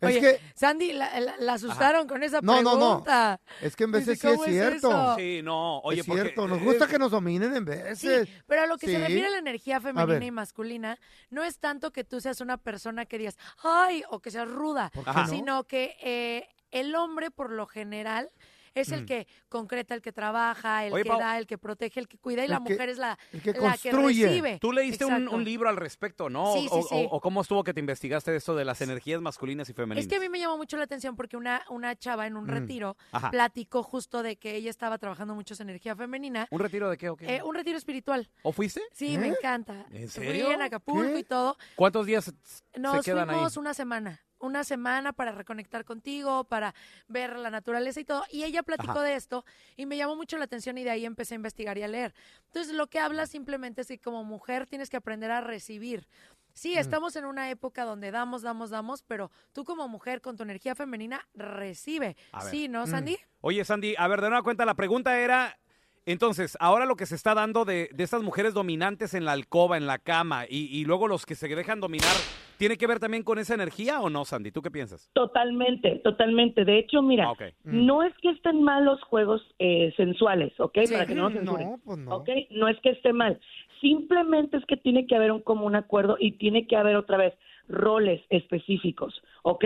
Es 0.00 0.08
Oye, 0.08 0.20
que, 0.20 0.40
Sandy, 0.54 0.92
la, 0.92 1.18
la- 1.18 1.36
la 1.38 1.52
asustaron 1.54 2.06
con 2.06 2.22
esa 2.22 2.40
No, 2.40 2.62
no, 2.62 2.74
no. 2.76 2.78
pregunta. 3.02 3.40
es 3.60 3.74
que 3.74 3.82
en 3.82 3.90
veces 3.90 4.16
sí 4.20 4.26
es 4.28 4.32
¿cómo 4.32 4.44
es 4.44 4.50
cierto. 4.52 4.88
eso? 4.90 5.14
Sí, 5.18 5.40
no, 5.42 5.80
oye, 5.80 6.00
es 6.02 6.06
porque 6.06 6.22
cierto, 6.22 6.46
nos 6.46 6.58
es- 6.58 6.64
gusta 6.64 6.86
que 6.86 6.98
nos 7.00 7.10
dominen 7.10 7.54
en 7.56 7.64
veces. 7.64 7.98
Sí, 7.98 8.32
pero 8.46 8.62
a 8.62 8.66
lo 8.66 8.78
que 8.78 8.86
se 8.86 8.98
refiere 8.98 9.26
a 9.26 9.30
la 9.30 9.38
energía 9.38 9.80
femenina 9.80 10.24
y 10.24 10.30
masculina, 10.30 10.98
no 11.30 11.42
es 11.42 11.58
tanto 11.58 11.90
que 11.92 12.04
tú 12.04 12.20
seas 12.20 12.40
una 12.40 12.58
persona 12.58 13.06
que 13.06 13.18
digas, 13.18 13.36
ay, 13.64 14.04
o 14.10 14.20
que 14.20 14.30
seas 14.30 14.48
ruda, 14.48 14.90
¿Por 14.94 15.02
qué 15.02 15.10
Ajá. 15.10 15.22
no? 15.22 15.28
sino 15.28 15.64
que 15.64 15.96
eh, 16.00 16.48
el 16.72 16.94
hombre, 16.96 17.30
por 17.30 17.50
lo 17.52 17.66
general, 17.66 18.30
es 18.74 18.90
el 18.90 19.02
Mm. 19.02 19.06
que 19.06 19.26
concreta, 19.50 19.94
el 19.94 20.00
que 20.00 20.12
trabaja, 20.12 20.86
el 20.86 20.94
Oye, 20.94 21.02
que 21.04 21.10
da, 21.10 21.36
el 21.36 21.46
que 21.46 21.58
protege, 21.58 22.00
el 22.00 22.08
que 22.08 22.16
cuida, 22.16 22.42
y 22.42 22.48
la 22.48 22.56
que- 22.56 22.72
mujer 22.72 22.88
es 22.88 22.96
la, 22.96 23.18
que 23.44 23.52
la 23.52 23.58
construye. 23.58 24.26
recibe. 24.26 24.58
Tú 24.60 24.72
leíste 24.72 25.04
un, 25.04 25.44
libro 25.44 25.68
al 25.68 25.76
respecto, 25.76 26.30
¿no? 26.30 26.54
Sí, 26.54 26.68
o, 26.70 26.80
sí, 26.80 26.88
sí. 26.88 26.94
o- 27.10 27.16
o 27.16 27.20
cómo 27.20 27.42
estuvo 27.42 27.62
que 27.64 27.74
te 27.74 27.80
investigaste 27.80 28.30
de 28.30 28.38
esto 28.38 28.54
de 28.56 28.64
las 28.64 28.80
energías 28.80 29.20
masculinas 29.20 29.68
y 29.68 29.74
femeninas. 29.74 30.04
Es 30.04 30.08
que 30.08 30.16
a 30.16 30.20
mí 30.20 30.30
me 30.30 30.38
llamó 30.38 30.56
mucho 30.56 30.78
la 30.78 30.84
atención 30.84 31.16
porque 31.16 31.36
una, 31.36 31.62
una 31.68 31.94
chava 31.96 32.26
en 32.26 32.34
un 32.34 32.44
Mm. 32.44 32.48
retiro 32.48 32.96
Ajá. 33.10 33.30
platicó 33.30 33.82
justo 33.82 34.22
de 34.22 34.36
que 34.36 34.54
ella 34.56 34.70
estaba 34.70 34.96
trabajando 34.96 35.34
mucho 35.34 35.54
su 35.54 35.62
energía 35.62 35.94
femenina. 35.94 36.46
¿Un 36.50 36.60
retiro 36.60 36.88
de 36.88 36.96
qué 36.96 37.10
o 37.10 37.16
qué? 37.16 37.26
Eh, 37.36 37.42
un 37.42 37.54
retiro 37.54 37.76
espiritual. 37.76 38.30
¿O 38.42 38.52
fuiste? 38.52 38.80
Sí, 38.92 39.16
¿Eh? 39.16 39.18
me 39.18 39.26
encanta. 39.26 39.84
¿En 39.90 40.08
Fui 40.08 40.24
serio? 40.24 40.50
en 40.50 40.62
Acapulco 40.62 41.12
¿Qué? 41.12 41.18
y 41.18 41.24
todo. 41.24 41.58
¿Cuántos 41.76 42.06
días 42.06 42.24
se 42.24 42.32
Nos 42.80 43.04
quedan 43.04 43.28
ahí? 43.28 43.34
fuimos 43.34 43.58
una 43.58 43.74
semana, 43.74 44.18
una 44.42 44.64
semana 44.64 45.12
para 45.12 45.32
reconectar 45.32 45.84
contigo, 45.84 46.44
para 46.44 46.74
ver 47.08 47.38
la 47.38 47.48
naturaleza 47.50 48.00
y 48.00 48.04
todo. 48.04 48.24
Y 48.30 48.44
ella 48.44 48.62
platicó 48.62 48.92
Ajá. 48.92 49.02
de 49.02 49.14
esto 49.14 49.44
y 49.76 49.86
me 49.86 49.96
llamó 49.96 50.16
mucho 50.16 50.36
la 50.36 50.44
atención 50.44 50.76
y 50.76 50.84
de 50.84 50.90
ahí 50.90 51.06
empecé 51.06 51.34
a 51.34 51.36
investigar 51.36 51.78
y 51.78 51.82
a 51.82 51.88
leer. 51.88 52.12
Entonces, 52.46 52.74
lo 52.74 52.88
que 52.88 52.98
habla 52.98 53.26
simplemente 53.26 53.80
es 53.80 53.88
que 53.88 53.98
como 53.98 54.24
mujer 54.24 54.66
tienes 54.66 54.90
que 54.90 54.96
aprender 54.98 55.30
a 55.30 55.40
recibir. 55.40 56.00
Mm. 56.00 56.42
Sí, 56.54 56.74
estamos 56.76 57.16
en 57.16 57.24
una 57.24 57.48
época 57.48 57.84
donde 57.84 58.10
damos, 58.10 58.42
damos, 58.42 58.68
damos, 58.68 59.02
pero 59.02 59.30
tú 59.52 59.64
como 59.64 59.88
mujer 59.88 60.20
con 60.20 60.36
tu 60.36 60.42
energía 60.42 60.74
femenina 60.74 61.26
recibe. 61.32 62.14
Sí, 62.50 62.68
Mm. 62.68 62.72
¿no, 62.72 62.86
Sandy? 62.86 63.18
Oye, 63.40 63.64
Sandy, 63.64 63.94
a 63.96 64.06
ver, 64.08 64.20
de 64.20 64.28
nueva 64.28 64.42
cuenta, 64.42 64.64
la 64.66 64.74
pregunta 64.74 65.18
era, 65.18 65.58
entonces, 66.06 66.56
ahora 66.60 66.86
lo 66.86 66.96
que 66.96 67.06
se 67.06 67.14
está 67.14 67.34
dando 67.34 67.64
de, 67.64 67.88
de 67.92 68.04
estas 68.04 68.22
mujeres 68.22 68.54
dominantes 68.54 69.14
en 69.14 69.24
la 69.24 69.32
alcoba, 69.32 69.76
en 69.76 69.86
la 69.86 69.98
cama, 69.98 70.44
y, 70.48 70.66
y 70.76 70.84
luego 70.84 71.08
los 71.08 71.26
que 71.26 71.34
se 71.34 71.48
dejan 71.48 71.80
dominar 71.80 72.14
¿Tiene 72.58 72.76
que 72.76 72.86
ver 72.86 73.00
también 73.00 73.24
con 73.24 73.40
esa 73.40 73.54
energía 73.54 74.00
o 74.00 74.08
no, 74.08 74.24
Sandy? 74.24 74.52
¿Tú 74.52 74.62
qué 74.62 74.70
piensas? 74.70 75.10
Totalmente, 75.14 75.96
totalmente. 76.04 76.64
De 76.64 76.78
hecho, 76.78 77.02
mira, 77.02 77.24
Ah, 77.26 77.32
ok. 77.32 77.42
no 77.64 78.04
es 78.04 78.12
que 78.22 78.30
estén 78.30 78.62
mal 78.62 78.84
los 78.84 79.02
juegos 79.02 79.42
eh, 79.58 79.92
sensuales, 79.96 80.52
¿ok? 80.60 80.78
Sí. 80.84 80.92
Para 80.92 81.06
que 81.06 81.14
no 81.16 81.28
nos. 81.28 81.42
No, 81.44 81.80
pues 81.84 81.98
no. 81.98 82.14
¿ok? 82.18 82.28
No 82.50 82.68
es 82.68 82.78
que 82.80 82.90
esté 82.90 83.12
mal. 83.12 83.40
Simplemente 83.80 84.58
es 84.58 84.64
que 84.66 84.76
tiene 84.76 85.08
que 85.08 85.16
haber 85.16 85.32
un 85.32 85.40
común 85.42 85.74
acuerdo 85.74 86.16
y 86.20 86.32
tiene 86.38 86.68
que 86.68 86.76
haber 86.76 86.94
otra 86.94 87.16
vez 87.16 87.34
roles 87.68 88.22
específicos, 88.28 89.22
¿ok? 89.42 89.64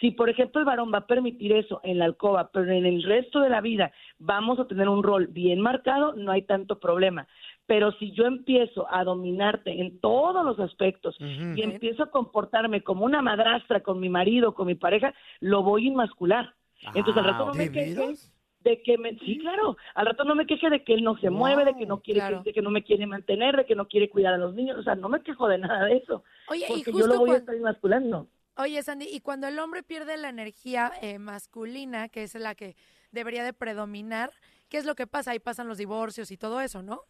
Si, 0.00 0.12
por 0.12 0.30
ejemplo, 0.30 0.60
el 0.60 0.66
varón 0.66 0.92
va 0.92 0.98
a 0.98 1.06
permitir 1.06 1.52
eso 1.52 1.80
en 1.82 1.98
la 1.98 2.04
alcoba, 2.04 2.50
pero 2.52 2.70
en 2.70 2.86
el 2.86 3.02
resto 3.02 3.40
de 3.40 3.48
la 3.48 3.60
vida 3.60 3.92
vamos 4.18 4.58
a 4.58 4.66
tener 4.66 4.88
un 4.88 5.02
rol 5.02 5.26
bien 5.26 5.60
marcado, 5.60 6.14
no 6.14 6.32
hay 6.32 6.42
tanto 6.42 6.78
problema. 6.78 7.26
Pero 7.66 7.92
si 7.92 8.12
yo 8.12 8.24
empiezo 8.24 8.86
a 8.90 9.04
dominarte 9.04 9.80
en 9.80 10.00
todos 10.00 10.44
los 10.44 10.58
aspectos 10.60 11.16
y 11.20 11.60
empiezo 11.62 12.04
a 12.04 12.10
comportarme 12.10 12.82
como 12.82 13.04
una 13.04 13.20
madrastra 13.20 13.80
con 13.80 14.00
mi 14.00 14.08
marido, 14.08 14.54
con 14.54 14.66
mi 14.66 14.74
pareja, 14.74 15.12
lo 15.40 15.62
voy 15.62 15.84
a 15.84 15.88
inmascular. 15.88 16.54
Entonces, 16.94 17.16
al 17.16 17.24
rato 17.24 17.46
no 17.46 17.52
¿de 17.52 17.58
me 17.58 17.72
queje 17.72 17.94
veras? 17.94 18.34
De 18.68 18.82
que 18.82 18.98
me, 18.98 19.18
sí, 19.20 19.38
claro, 19.38 19.76
al 19.94 20.06
rato 20.06 20.24
no 20.24 20.34
me 20.34 20.46
queje 20.46 20.68
de 20.68 20.84
que 20.84 20.92
él 20.92 21.02
no 21.02 21.16
se 21.18 21.30
mueve, 21.30 21.64
de 21.64 21.74
que 21.74 21.86
no 21.86 22.00
quiere, 22.00 22.20
claro. 22.20 22.42
de 22.42 22.52
que 22.52 22.60
no 22.60 22.70
me 22.70 22.84
quiere 22.84 23.06
mantener, 23.06 23.56
de 23.56 23.64
que 23.64 23.74
no 23.74 23.88
quiere 23.88 24.10
cuidar 24.10 24.34
a 24.34 24.38
los 24.38 24.54
niños, 24.54 24.76
o 24.78 24.82
sea, 24.82 24.94
no 24.94 25.08
me 25.08 25.22
quejo 25.22 25.48
de 25.48 25.58
nada 25.58 25.86
de 25.86 25.96
eso, 25.96 26.22
Oye, 26.48 26.66
y 26.66 26.68
porque 26.68 26.92
yo 26.92 26.92
justo 26.92 27.14
lo 27.14 27.18
voy 27.20 27.30
a 27.30 27.38
estar 27.38 27.54
inmasculando. 27.54 28.28
Oye, 28.56 28.82
Sandy, 28.82 29.06
y 29.10 29.20
cuando 29.20 29.46
el 29.48 29.58
hombre 29.58 29.82
pierde 29.82 30.16
la 30.18 30.28
energía 30.28 30.92
eh, 31.00 31.18
masculina, 31.18 32.08
que 32.08 32.24
es 32.24 32.34
la 32.34 32.54
que 32.54 32.76
debería 33.10 33.42
de 33.42 33.54
predominar, 33.54 34.32
¿qué 34.68 34.76
es 34.76 34.84
lo 34.84 34.94
que 34.94 35.06
pasa? 35.06 35.30
Ahí 35.30 35.38
pasan 35.38 35.68
los 35.68 35.78
divorcios 35.78 36.30
y 36.30 36.36
todo 36.36 36.60
eso, 36.60 36.82
¿no? 36.82 37.02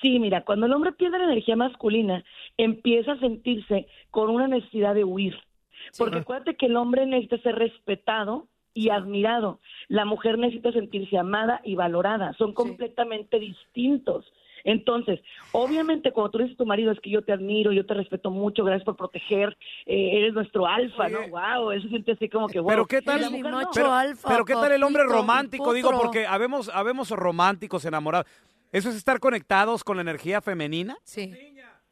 Sí, 0.00 0.18
mira, 0.18 0.44
cuando 0.44 0.66
el 0.66 0.72
hombre 0.72 0.92
pierde 0.92 1.18
la 1.18 1.24
energía 1.24 1.56
masculina, 1.56 2.24
empieza 2.56 3.12
a 3.12 3.20
sentirse 3.20 3.86
con 4.10 4.30
una 4.30 4.48
necesidad 4.48 4.94
de 4.94 5.04
huir. 5.04 5.34
Porque 5.98 6.18
acuérdate 6.18 6.56
que 6.56 6.66
el 6.66 6.76
hombre 6.76 7.04
necesita 7.04 7.38
ser 7.38 7.56
respetado 7.56 8.48
y 8.74 8.90
admirado. 8.90 9.60
La 9.88 10.04
mujer 10.04 10.36
necesita 10.38 10.72
sentirse 10.72 11.16
amada 11.16 11.60
y 11.64 11.76
valorada. 11.76 12.32
Son 12.34 12.52
completamente 12.52 13.38
distintos. 13.38 14.30
Entonces, 14.66 15.20
obviamente, 15.52 16.10
cuando 16.10 16.30
tú 16.30 16.38
dices 16.38 16.54
a 16.54 16.56
tu 16.56 16.64
marido, 16.66 16.90
es 16.90 16.98
que 17.00 17.10
yo 17.10 17.22
te 17.22 17.32
admiro, 17.32 17.70
yo 17.70 17.84
te 17.84 17.92
respeto 17.92 18.30
mucho, 18.30 18.64
gracias 18.64 18.84
por 18.86 18.96
proteger, 18.96 19.54
eh, 19.84 20.16
eres 20.18 20.32
nuestro 20.32 20.66
alfa, 20.66 21.08
¿no? 21.10 21.18
Wow, 21.28 21.70
eso 21.72 21.86
siente 21.88 22.12
así 22.12 22.30
como 22.30 22.48
que, 22.48 22.60
wow. 22.60 22.68
Pero 22.70 22.86
qué 22.86 23.02
tal, 23.02 23.30
mujer 23.30 23.52
no. 23.52 23.60
pero, 23.74 23.92
alfa, 23.92 24.26
pero 24.26 24.44
qué 24.46 24.54
tal 24.54 24.72
el 24.72 24.82
hombre 24.82 25.02
romántico, 25.04 25.74
digo, 25.74 25.90
porque 26.00 26.26
habemos, 26.26 26.70
habemos 26.70 27.10
románticos 27.10 27.84
enamorados. 27.84 28.26
¿Eso 28.72 28.88
es 28.88 28.96
estar 28.96 29.20
conectados 29.20 29.84
con 29.84 29.98
la 29.98 30.02
energía 30.02 30.40
femenina? 30.40 30.96
Sí. 31.04 31.32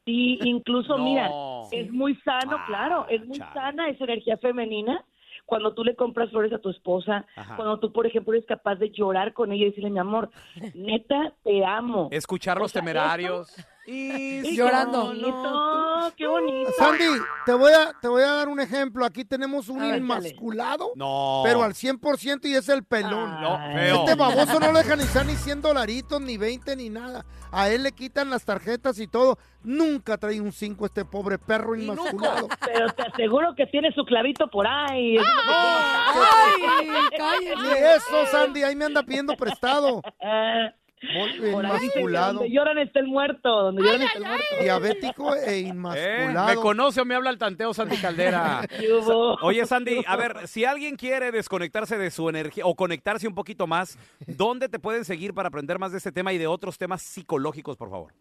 Sí, 0.05 0.39
incluso, 0.43 0.97
No. 0.97 1.03
mira, 1.05 1.29
es 1.71 1.91
muy 1.91 2.15
sano, 2.25 2.57
Ah, 2.59 2.65
claro, 2.67 3.05
es 3.07 3.23
muy 3.25 3.37
chale. 3.37 3.53
sana 3.53 3.87
esa 3.89 4.03
energía 4.03 4.37
femenina. 4.37 5.05
Cuando 5.53 5.73
tú 5.75 5.83
le 5.83 5.95
compras 5.95 6.31
flores 6.31 6.51
a 6.51 6.57
tu 6.57 6.69
esposa, 6.71 7.25
Ajá. 7.35 7.55
cuando 7.55 7.77
tú, 7.79 7.91
por 7.93 8.07
ejemplo, 8.07 8.33
eres 8.33 8.45
capaz 8.47 8.75
de 8.77 8.89
llorar 8.89 9.33
con 9.33 9.51
ella 9.51 9.65
y 9.65 9.69
decirle, 9.69 9.91
mi 9.91 9.99
amor, 9.99 10.31
neta, 10.73 11.33
te 11.43 11.63
amo. 11.63 12.07
Escuchar 12.11 12.57
O 12.57 12.61
los 12.61 12.71
sea, 12.71 12.81
temerarios. 12.81 13.55
Y 13.85 14.55
Llorando. 14.55 15.11
Qué 15.11 15.17
bonito, 15.21 16.13
qué 16.17 16.27
bonito. 16.27 16.71
Sandy, 16.77 17.05
te 17.45 17.53
voy 17.53 17.71
a, 17.73 17.91
te 18.01 18.07
voy 18.07 18.21
a 18.23 18.31
dar 18.31 18.47
un 18.47 18.59
ejemplo. 18.59 19.05
Aquí 19.05 19.25
tenemos 19.25 19.67
un 19.69 19.79
ver, 19.79 19.97
inmasculado, 19.97 20.91
No. 20.95 21.41
pero 21.43 21.63
al 21.63 21.73
100% 21.73 22.45
y 22.47 22.55
es 22.55 22.69
el 22.69 22.83
pelón. 22.83 23.41
No, 23.41 23.57
Ay. 23.57 23.73
feo. 23.75 23.95
Este 23.97 24.15
baboso 24.15 24.59
no 24.59 24.71
le 24.71 24.79
deja 24.83 24.95
ni 24.95 25.03
ser 25.03 25.25
ni 25.25 25.35
100 25.35 25.61
dolaritos, 25.61 26.21
ni 26.21 26.37
20, 26.37 26.75
ni 26.75 26.89
nada. 26.89 27.25
A 27.51 27.69
él 27.69 27.83
le 27.83 27.91
quitan 27.91 28.29
las 28.29 28.45
tarjetas 28.45 28.97
y 28.99 29.07
todo. 29.07 29.37
Nunca 29.63 30.17
trae 30.17 30.39
un 30.41 30.51
5 30.51 30.85
este 30.85 31.05
pobre 31.05 31.37
perro 31.37 31.75
inmasculado. 31.75 32.47
Pero 32.65 32.87
te 32.93 33.03
aseguro 33.03 33.53
que 33.55 33.65
tiene 33.67 33.91
su 33.93 34.03
clavito 34.05 34.47
por 34.47 34.65
ahí. 34.65 35.17
¡Ay, 35.17 36.87
Ni 36.87 37.17
cállate! 37.17 37.95
eso, 37.95 38.25
Sandy, 38.31 38.63
ahí 38.63 38.75
me 38.75 38.85
anda 38.85 39.03
pidiendo 39.03 39.35
prestado. 39.35 40.01
Inmasculado. 41.03 42.33
donde 42.33 42.49
lloran 42.51 42.77
está 42.77 42.99
el 42.99 43.07
muerto, 43.07 43.49
donde 43.49 43.83
lloran 43.83 44.01
está 44.01 44.17
el 44.17 44.25
muerto. 44.25 44.45
Diabético 44.61 45.35
e 45.35 45.43
Eh, 45.53 45.59
inmasculado. 45.61 46.47
¿Me 46.47 46.55
conoce 46.55 47.01
o 47.01 47.05
me 47.05 47.15
habla 47.15 47.29
el 47.29 47.37
tanteo 47.37 47.73
Sandy 47.73 47.97
Caldera? 47.97 48.61
Oye, 49.41 49.65
Sandy, 49.65 50.03
a 50.07 50.15
ver, 50.15 50.47
si 50.47 50.65
alguien 50.65 50.95
quiere 50.95 51.31
desconectarse 51.31 51.97
de 51.97 52.11
su 52.11 52.29
energía 52.29 52.65
o 52.65 52.75
conectarse 52.75 53.27
un 53.27 53.35
poquito 53.35 53.67
más, 53.67 53.97
¿dónde 54.25 54.69
te 54.69 54.79
pueden 54.79 55.05
seguir 55.05 55.33
para 55.33 55.49
aprender 55.49 55.79
más 55.79 55.91
de 55.91 55.97
este 55.97 56.11
tema 56.11 56.33
y 56.33 56.37
de 56.37 56.47
otros 56.47 56.77
temas 56.77 57.01
psicológicos, 57.01 57.77
por 57.77 57.89
favor? 57.89 58.13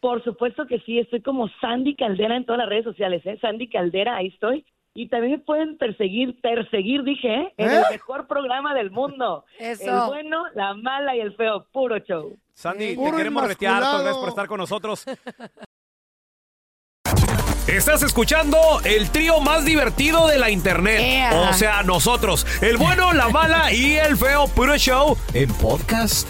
Por 0.00 0.22
supuesto 0.24 0.66
que 0.66 0.80
sí, 0.80 0.98
estoy 0.98 1.22
como 1.22 1.48
Sandy 1.60 1.94
Caldera 1.94 2.36
en 2.36 2.44
todas 2.44 2.58
las 2.58 2.68
redes 2.68 2.84
sociales, 2.84 3.22
¿eh? 3.24 3.38
Sandy 3.40 3.68
Caldera, 3.68 4.16
ahí 4.16 4.28
estoy. 4.28 4.64
Y 4.96 5.08
también 5.08 5.42
pueden 5.44 5.76
perseguir, 5.76 6.40
perseguir, 6.40 7.02
dije, 7.04 7.28
¿eh? 7.28 7.54
En 7.58 7.68
¿Eh? 7.68 7.76
el 7.76 7.84
mejor 7.90 8.26
programa 8.26 8.74
del 8.74 8.90
mundo. 8.90 9.44
Eso. 9.58 9.84
El 9.84 10.06
bueno, 10.08 10.44
la 10.54 10.72
mala 10.74 11.14
y 11.14 11.20
el 11.20 11.34
feo, 11.36 11.66
puro 11.70 11.98
show. 11.98 12.36
Sandy, 12.54 12.88
te 12.88 12.96
Puro 12.96 13.18
queremos 13.18 13.46
retear, 13.46 13.82
gracias 13.82 14.16
por 14.16 14.30
estar 14.30 14.46
con 14.46 14.58
nosotros. 14.58 15.04
Estás 17.68 18.02
escuchando 18.04 18.56
el 18.84 19.10
trío 19.10 19.40
más 19.40 19.64
divertido 19.64 20.28
de 20.28 20.38
la 20.38 20.50
internet. 20.50 21.34
O 21.34 21.52
sea, 21.52 21.82
nosotros, 21.82 22.46
el 22.62 22.76
bueno, 22.76 23.12
la 23.12 23.28
mala 23.28 23.72
y 23.72 23.96
el 23.96 24.16
feo 24.16 24.46
puro 24.46 24.76
show 24.78 25.18
en 25.34 25.52
podcast. 25.54 26.28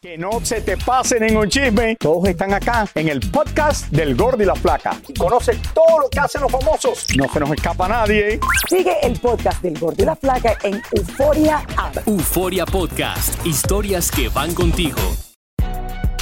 Que 0.00 0.16
no 0.16 0.30
se 0.44 0.60
te 0.60 0.76
pasen 0.76 1.24
en 1.24 1.36
un 1.36 1.48
chisme. 1.48 1.96
Todos 1.96 2.28
están 2.28 2.54
acá 2.54 2.86
en 2.94 3.08
el 3.08 3.18
podcast 3.18 3.88
del 3.88 4.14
Gordi 4.14 4.44
y 4.44 4.46
la 4.46 4.54
Flaca. 4.54 4.96
Y 5.08 5.12
conoce 5.12 5.58
todo 5.74 5.98
lo 5.98 6.08
que 6.08 6.20
hacen 6.20 6.40
los 6.40 6.52
famosos. 6.52 7.04
No 7.16 7.28
se 7.28 7.40
nos 7.40 7.50
escapa 7.50 7.88
nadie. 7.88 8.38
Sigue 8.68 8.94
el 9.02 9.18
podcast 9.18 9.60
del 9.60 9.76
Gordo 9.76 10.00
y 10.00 10.06
la 10.06 10.14
Flaca 10.14 10.56
en 10.62 10.80
Euforia 10.92 11.66
App. 11.76 11.96
Euforia 12.06 12.64
Podcast, 12.64 13.44
historias 13.44 14.12
que 14.12 14.28
van 14.28 14.54
contigo. 14.54 15.00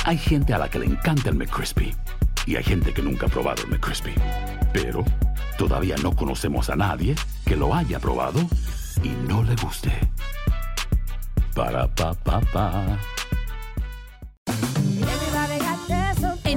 Hay 0.06 0.16
gente 0.16 0.54
a 0.54 0.58
la 0.58 0.70
que 0.70 0.78
le 0.78 0.86
encanta 0.86 1.28
el 1.28 1.34
McCrispy 1.34 1.94
y 2.46 2.56
hay 2.56 2.64
gente 2.64 2.94
que 2.94 3.02
nunca 3.02 3.26
ha 3.26 3.28
probado 3.28 3.62
el 3.62 3.68
McCrispy. 3.68 4.14
Pero 4.72 5.04
todavía 5.58 5.96
no 6.02 6.16
conocemos 6.16 6.70
a 6.70 6.76
nadie 6.76 7.14
que 7.44 7.56
lo 7.56 7.74
haya 7.74 8.00
probado 8.00 8.40
y 9.02 9.10
no 9.28 9.42
le 9.42 9.54
guste. 9.56 9.92
Para 11.54 11.86
pa 11.94 12.14
pa 12.14 12.40
pa. 12.40 12.98
En 14.46 15.25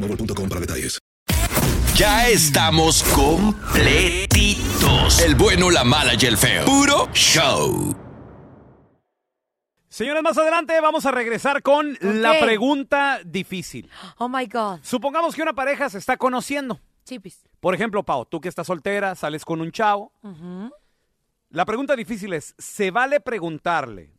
boostmobile.com 0.00 0.48
para 0.48 0.60
detalles. 0.60 0.98
Ya 1.94 2.28
estamos 2.28 3.02
completitos. 3.14 5.20
El 5.20 5.34
bueno, 5.34 5.70
la 5.70 5.84
mala 5.84 6.12
y 6.18 6.26
el 6.26 6.36
feo. 6.36 6.64
Puro 6.64 7.08
show. 7.12 7.96
Señores, 9.88 10.22
más 10.22 10.38
adelante 10.38 10.80
vamos 10.80 11.06
a 11.06 11.10
regresar 11.10 11.60
con 11.60 11.98
la 12.00 12.38
pregunta 12.38 13.20
difícil. 13.24 13.90
Oh 14.18 14.28
my 14.28 14.46
God. 14.46 14.78
Supongamos 14.82 15.34
que 15.34 15.42
una 15.42 15.54
pareja 15.54 15.90
se 15.90 15.98
está 15.98 16.16
conociendo. 16.16 16.80
Chipis. 17.04 17.40
Por 17.58 17.74
ejemplo, 17.74 18.04
Pau, 18.04 18.24
tú 18.26 18.40
que 18.40 18.48
estás 18.48 18.68
soltera, 18.68 19.16
sales 19.16 19.44
con 19.44 19.60
un 19.60 19.72
chavo. 19.72 20.12
La 21.50 21.64
pregunta 21.64 21.96
difícil 21.96 22.32
es, 22.34 22.54
¿se 22.58 22.90
vale 22.92 23.18
preguntarle 23.20 24.12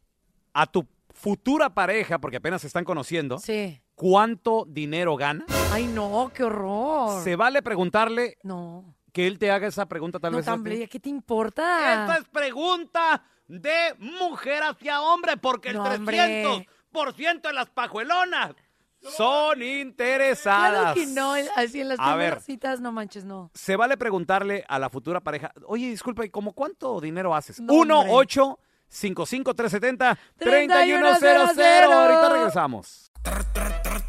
a 0.53 0.65
tu 0.65 0.85
futura 1.13 1.73
pareja, 1.73 2.19
porque 2.19 2.37
apenas 2.37 2.61
se 2.61 2.67
están 2.67 2.83
conociendo, 2.83 3.37
Sí. 3.39 3.79
Cuánto 3.99 4.63
dinero 4.65 5.17
gana? 5.17 5.45
Ay, 5.73 5.85
no, 5.87 6.31
qué 6.33 6.45
horror. 6.45 7.21
¿Se 7.21 7.35
vale 7.35 7.61
preguntarle? 7.61 8.37
No. 8.43 8.95
que 9.11 9.27
él 9.27 9.37
te 9.37 9.51
haga 9.51 9.67
esa 9.67 9.87
pregunta 9.87 10.19
tal 10.19 10.31
No, 10.31 10.37
vez. 10.37 10.47
hombre, 10.47 10.87
¿qué 10.87 10.99
te 11.01 11.09
importa? 11.09 12.03
Esta 12.03 12.17
es 12.19 12.27
pregunta 12.29 13.23
de 13.47 13.93
mujer 13.97 14.63
hacia 14.63 15.01
hombre, 15.01 15.35
porque 15.35 15.73
No, 15.73 15.85
el 15.85 15.97
hombre. 15.99 16.45
300% 16.93 17.41
de 17.41 17.53
las 17.53 17.69
pajuelonas 17.71 18.53
son 19.01 19.61
interesadas. 19.63 20.71
Claro 20.71 20.93
que 20.93 21.05
no, 21.07 21.33
así 21.57 21.81
en 21.81 21.89
las 21.89 21.97
primeras 21.97 22.45
citas, 22.45 22.79
no 22.79 22.93
manches, 22.93 23.25
no. 23.25 23.51
Se 23.53 23.75
vale 23.75 23.97
preguntarle 23.97 24.63
a 24.69 24.79
la 24.79 24.89
futura 24.89 25.19
pareja, 25.19 25.51
oye, 25.65 25.89
disculpa, 25.89 26.23
¿y 26.23 26.29
cómo 26.29 26.53
cuánto 26.53 27.01
dinero 27.01 27.35
haces? 27.35 27.59
No, 27.59 27.73
1 27.73 27.99
hombre. 27.99 28.13
8 28.15 28.59
55 28.87 29.53
370 29.55 30.17
3100. 30.37 31.19
3100 31.19 31.91
Ahorita 31.91 32.29
regresamos. 32.33 33.08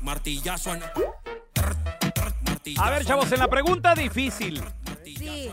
Martillazo 0.02 0.74
en... 0.74 0.82
A 2.78 2.90
ver, 2.90 3.04
chavos, 3.04 3.30
en 3.32 3.38
la 3.40 3.48
pregunta 3.48 3.94
difícil. 3.94 4.62
Sí. 5.04 5.50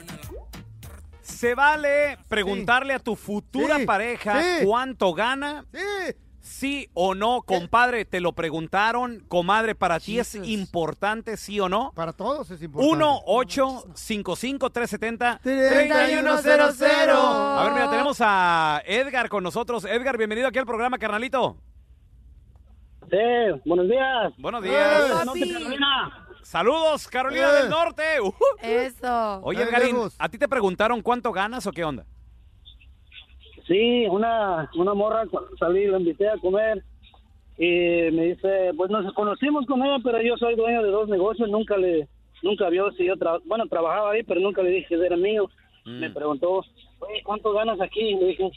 ¿Se 1.21 1.55
vale 1.55 2.17
preguntarle 2.27 2.93
a 2.93 2.99
tu 2.99 3.15
futura 3.15 3.77
Sí. 3.77 3.85
pareja 3.85 4.41
Sí. 4.41 4.65
cuánto 4.65 5.13
gana? 5.13 5.65
Sí. 5.73 6.15
Sí 6.39 6.89
o 6.93 7.13
no, 7.13 7.41
compadre, 7.41 8.05
te 8.05 8.21
lo 8.21 8.31
preguntaron. 8.31 9.19
Comadre, 9.27 9.75
¿para 9.75 9.99
ti 9.99 10.17
es 10.17 10.33
importante, 10.35 11.35
sí 11.35 11.59
o 11.59 11.67
no? 11.67 11.91
Para 11.93 12.13
todos 12.13 12.49
es 12.51 12.61
importante. 12.61 12.95
1 12.95 13.21
8 13.25 13.85
55 13.93 14.69
370 14.69 15.39
3100. 15.43 16.41
3100 16.41 17.09
A 17.11 17.63
ver, 17.65 17.73
mira, 17.73 17.89
tenemos 17.89 18.17
a 18.21 18.81
Edgar 18.85 19.27
con 19.27 19.43
nosotros. 19.43 19.83
Edgar, 19.83 20.17
bienvenido 20.17 20.47
aquí 20.47 20.57
al 20.57 20.65
programa, 20.65 20.97
carnalito. 20.97 21.57
Sí, 23.09 23.61
buenos 23.65 23.87
días. 23.87 24.33
Buenos 24.37 24.63
días. 24.63 25.23
Carolina. 25.23 26.27
Saludos, 26.41 27.07
Carolina 27.07 27.49
Eh. 27.49 27.61
del 27.61 27.69
Norte. 27.69 28.03
Uh. 28.21 28.33
Eso. 28.61 29.39
Oye, 29.43 29.63
Edgarín, 29.63 29.95
¿a 30.17 30.29
ti 30.29 30.37
te 30.37 30.47
preguntaron 30.47 31.01
cuánto 31.01 31.31
ganas 31.31 31.65
o 31.67 31.71
qué 31.71 31.83
onda? 31.83 32.05
Sí, 33.67 34.05
una, 34.09 34.69
una 34.75 34.93
morra 34.93 35.25
cu- 35.27 35.45
salí, 35.59 35.85
la 35.87 35.99
invité 35.99 36.29
a 36.29 36.37
comer 36.37 36.83
y 37.57 38.11
me 38.11 38.25
dice, 38.27 38.71
pues 38.77 38.89
nos 38.89 39.13
conocimos 39.13 39.65
con 39.65 39.83
ella, 39.83 39.97
pero 40.03 40.21
yo 40.21 40.37
soy 40.37 40.55
dueño 40.55 40.83
de 40.83 40.89
dos 40.91 41.09
negocios, 41.09 41.49
nunca 41.49 41.75
le, 41.75 42.07
nunca 42.43 42.69
vio 42.69 42.91
si 42.93 43.05
yo, 43.05 43.15
tra- 43.15 43.41
bueno, 43.45 43.67
trabajaba 43.67 44.11
ahí, 44.11 44.23
pero 44.23 44.39
nunca 44.39 44.61
le 44.61 44.69
dije 44.69 44.87
que 44.87 45.05
era 45.05 45.17
mío. 45.17 45.49
Me 45.85 46.09
preguntó, 46.09 46.51
oye, 46.99 47.23
¿cuánto 47.23 47.53
ganas 47.53 47.79
aquí? 47.79 48.01
Y 48.01 48.15
le 48.15 48.25
dije, 48.27 48.51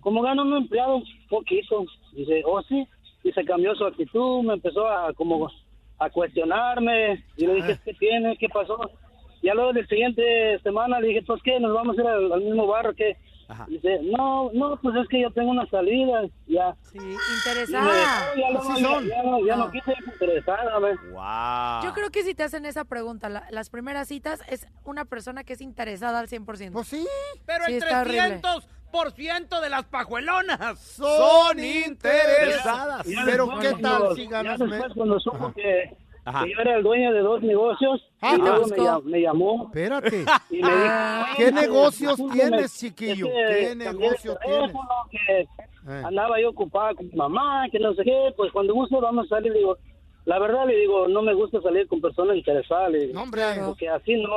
como 0.00 0.20
gana 0.20 0.42
un 0.42 0.54
empleado, 0.54 1.02
poquito. 1.30 1.84
Dice, 2.12 2.42
oh, 2.46 2.60
sí. 2.64 2.86
Y 3.22 3.32
se 3.32 3.44
cambió 3.44 3.74
su 3.74 3.84
actitud, 3.84 4.42
me 4.42 4.54
empezó 4.54 4.86
a 4.88 5.12
como 5.14 5.50
a 5.98 6.10
cuestionarme. 6.10 7.24
Y 7.36 7.46
le 7.46 7.54
dije, 7.54 7.80
¿qué 7.84 7.94
tiene? 7.94 8.36
¿Qué 8.38 8.48
pasó? 8.48 8.78
Ya 9.42 9.54
luego 9.54 9.72
de 9.72 9.82
la 9.82 9.86
siguiente 9.88 10.58
semana 10.62 11.00
le 11.00 11.08
dije, 11.08 11.22
pues, 11.26 11.42
¿qué? 11.42 11.58
¿Nos 11.60 11.72
vamos 11.74 11.98
a 11.98 12.00
ir 12.02 12.06
al, 12.08 12.32
al 12.32 12.40
mismo 12.42 12.66
bar 12.66 12.86
o 12.88 12.94
qué? 12.94 13.16
Dice, 13.66 13.98
no, 14.04 14.48
no, 14.54 14.76
pues 14.80 14.94
es 14.94 15.08
que 15.08 15.20
yo 15.22 15.30
tengo 15.32 15.50
una 15.50 15.66
salida. 15.70 16.22
Ya. 16.46 16.76
Sí, 16.82 16.98
interesada. 16.98 18.32
ya, 18.36 18.50
luego 18.50 18.70
Así 18.70 18.80
ya- 18.82 18.88
son. 18.88 19.08
ya 19.08 19.22
no, 19.24 19.44
ya 19.46 19.56
no 19.56 19.64
No. 19.66 19.70
quise 19.72 19.92
interesada. 20.06 20.78
Wow. 20.78 21.82
Yo 21.82 21.92
creo 21.94 22.10
que 22.10 22.22
si 22.22 22.34
te 22.34 22.44
hacen 22.44 22.64
esa 22.64 22.84
pregunta, 22.84 23.28
la- 23.28 23.46
las 23.50 23.68
primeras 23.70 24.06
citas 24.06 24.40
es 24.48 24.68
una 24.84 25.04
persona 25.04 25.42
que 25.42 25.54
es 25.54 25.60
interesada 25.60 26.20
al 26.20 26.28
100%. 26.28 26.72
Pues 26.72 26.86
sí. 26.88 27.04
Pero 27.44 27.64
sí, 27.64 27.72
el 27.72 27.78
está 27.82 28.02
horrible. 28.02 28.40
300% 28.92 29.60
de 29.60 29.70
las 29.70 29.84
pajuelonas 29.84 30.78
Son 30.78 31.58
interesadas. 31.58 33.06
Ya 33.06 33.22
Pero 33.24 33.46
después, 33.46 33.68
¿qué 33.74 33.82
tal 33.82 34.14
si 34.14 34.26
ganas 34.26 34.58
Ya 34.58 34.66
después 34.66 34.92
cuando 34.94 35.20
supo 35.20 35.52
que, 35.52 35.96
Ajá. 36.24 36.44
que 36.44 36.50
yo 36.52 36.60
era 36.60 36.76
el 36.76 36.82
dueño 36.82 37.12
de 37.12 37.20
dos 37.20 37.42
negocios, 37.42 38.06
Ah, 38.22 38.34
y 38.36 38.38
luego 38.38 38.66
me, 39.04 39.10
me 39.12 39.20
llamó. 39.22 39.64
Espérate. 39.66 40.24
Y 40.50 40.62
me 40.62 40.70
dijo, 40.70 40.84
¿Qué 41.38 41.44
"Oye, 41.44 41.52
negocios 41.52 42.16
tienes, 42.32 42.60
es 42.66 42.78
chiquillo? 42.78 43.26
¿Qué 43.28 43.74
negocio 43.76 44.36
tienes? 44.44 44.72
que 45.10 45.48
andaba 46.04 46.38
yo 46.40 46.50
ocupada 46.50 46.94
con 46.94 47.06
mi 47.08 47.14
mamá, 47.14 47.66
que 47.72 47.78
no 47.78 47.94
sé 47.94 48.04
qué, 48.04 48.34
pues 48.36 48.52
cuando 48.52 48.74
guste 48.74 48.96
vamos 49.00 49.24
a 49.26 49.28
salir, 49.36 49.52
digo, 49.54 49.78
la 50.26 50.38
verdad 50.38 50.66
le 50.66 50.76
digo, 50.76 51.08
no 51.08 51.22
me 51.22 51.32
gusta 51.32 51.60
salir 51.62 51.88
con 51.88 52.00
personas 52.02 52.36
interesadas, 52.36 52.90
le 52.92 52.98
digo, 53.06 53.14
No, 53.14 53.22
hombre. 53.22 53.42
porque 53.64 53.88
así 53.88 54.14
no, 54.22 54.28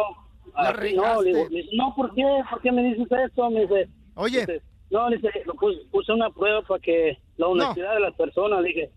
así 0.56 0.96
no, 0.96 1.22
le 1.22 1.30
digo, 1.34 1.44
me 1.52 1.58
dice, 1.58 1.70
no, 1.76 1.94
¿por 1.96 2.16
qué? 2.16 2.24
¿Por 2.50 2.62
qué 2.62 2.72
me 2.72 2.84
dices 2.84 3.08
esto? 3.12 3.50
Me 3.50 3.62
dice, 3.68 3.90
Oye. 4.16 4.62
no, 4.90 5.10
dice, 5.10 5.30
puse, 5.60 5.80
puse 5.92 6.12
una 6.12 6.30
prueba 6.30 6.62
para 6.62 6.80
que 6.80 7.18
la 7.38 7.48
honestidad 7.48 7.94
de 7.96 8.00
las 8.00 8.16
personas, 8.16 8.64
dije, 8.64 8.92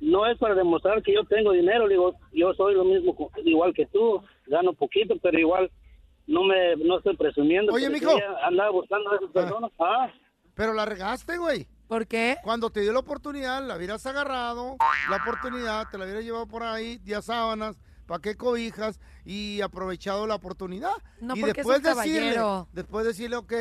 no 0.00 0.26
es 0.26 0.38
para 0.38 0.54
demostrar 0.54 1.02
que 1.02 1.14
yo 1.14 1.24
tengo 1.24 1.52
dinero, 1.52 1.86
le 1.86 1.94
digo, 1.94 2.14
yo 2.32 2.54
soy 2.54 2.74
lo 2.74 2.84
mismo, 2.84 3.30
igual 3.44 3.74
que 3.74 3.86
tú, 3.86 4.22
gano 4.46 4.72
poquito, 4.72 5.16
pero 5.22 5.38
igual 5.38 5.70
no 6.26 6.44
me, 6.44 6.76
no 6.76 6.98
estoy 6.98 7.16
presumiendo. 7.16 7.72
Oye, 7.72 7.90
pero 7.90 8.14
mijo. 8.14 8.20
andaba 8.44 8.70
buscando 8.70 9.10
a 9.10 9.16
esas 9.16 9.30
personas. 9.30 9.70
Ah. 9.78 10.12
Pero 10.54 10.74
la 10.74 10.84
regaste, 10.84 11.38
güey. 11.38 11.66
¿Por 11.88 12.06
qué? 12.06 12.36
Cuando 12.44 12.68
te 12.68 12.80
dio 12.80 12.92
la 12.92 12.98
oportunidad, 12.98 13.66
la 13.66 13.76
hubieras 13.76 14.04
agarrado, 14.04 14.76
la 15.08 15.16
oportunidad, 15.16 15.86
te 15.90 15.96
la 15.96 16.04
hubieras 16.04 16.22
llevado 16.22 16.46
por 16.46 16.62
ahí, 16.62 16.98
10 16.98 17.24
sábanas, 17.24 17.80
pa' 18.06 18.20
qué 18.20 18.36
cobijas 18.36 19.00
y 19.24 19.62
aprovechado 19.62 20.26
la 20.26 20.34
oportunidad. 20.34 20.92
No, 21.20 21.34
y 21.34 21.40
porque 21.40 21.60
es 21.60 21.66
después 21.66 21.78
un 21.78 21.82
decirle, 21.84 22.34
caballero. 22.34 22.68
después 22.72 23.06
decirle, 23.06 23.36
ok, 23.36 23.52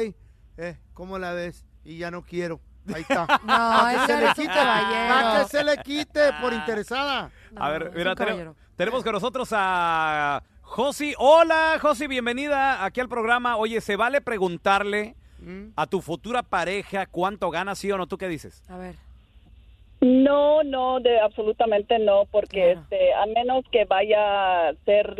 eh, 0.57 0.77
¿cómo 0.93 1.17
la 1.19 1.33
ves? 1.33 1.65
Y 1.83 1.97
ya 1.99 2.11
no 2.11 2.23
quiero. 2.23 2.59
Ahí 2.93 3.01
está. 3.01 3.25
No, 3.45 3.87
que 3.89 4.13
se 4.13 4.21
le 4.21 4.33
quite, 4.33 4.47
caballero. 4.53 5.13
pa' 5.13 5.37
que 5.39 5.45
se 5.49 5.63
le 5.63 5.77
quite 5.77 6.19
por 6.41 6.53
interesada. 6.53 7.29
a 7.55 7.69
ver, 7.69 7.91
mira, 7.95 8.11
un 8.11 8.15
tene- 8.17 8.27
caballero. 8.29 8.55
tenemos 8.75 9.03
con 9.03 9.13
nosotros 9.13 9.49
a 9.53 10.41
Josi. 10.61 11.13
Hola, 11.17 11.77
Josi, 11.81 12.07
bienvenida 12.07 12.83
aquí 12.85 12.99
al 13.01 13.09
programa. 13.09 13.57
Oye, 13.57 13.81
¿se 13.81 13.95
vale 13.95 14.21
preguntarle 14.21 15.15
Mm. 15.39 15.73
a 15.75 15.85
tu 15.85 16.01
futura 16.01 16.41
pareja 16.43 17.05
cuánto 17.05 17.51
gana, 17.51 17.75
sí 17.75 17.91
o 17.91 17.97
no? 17.97 18.07
¿Tú 18.07 18.17
qué 18.17 18.27
dices? 18.27 18.63
A 18.69 18.77
ver. 18.77 18.95
No, 19.99 20.63
no, 20.63 20.99
de 20.99 21.19
absolutamente 21.19 21.97
no, 21.99 22.25
porque 22.31 22.73
este, 22.73 23.13
a 23.15 23.25
menos 23.25 23.65
que 23.71 23.85
vaya 23.85 24.69
a 24.69 24.73
ser 24.85 25.15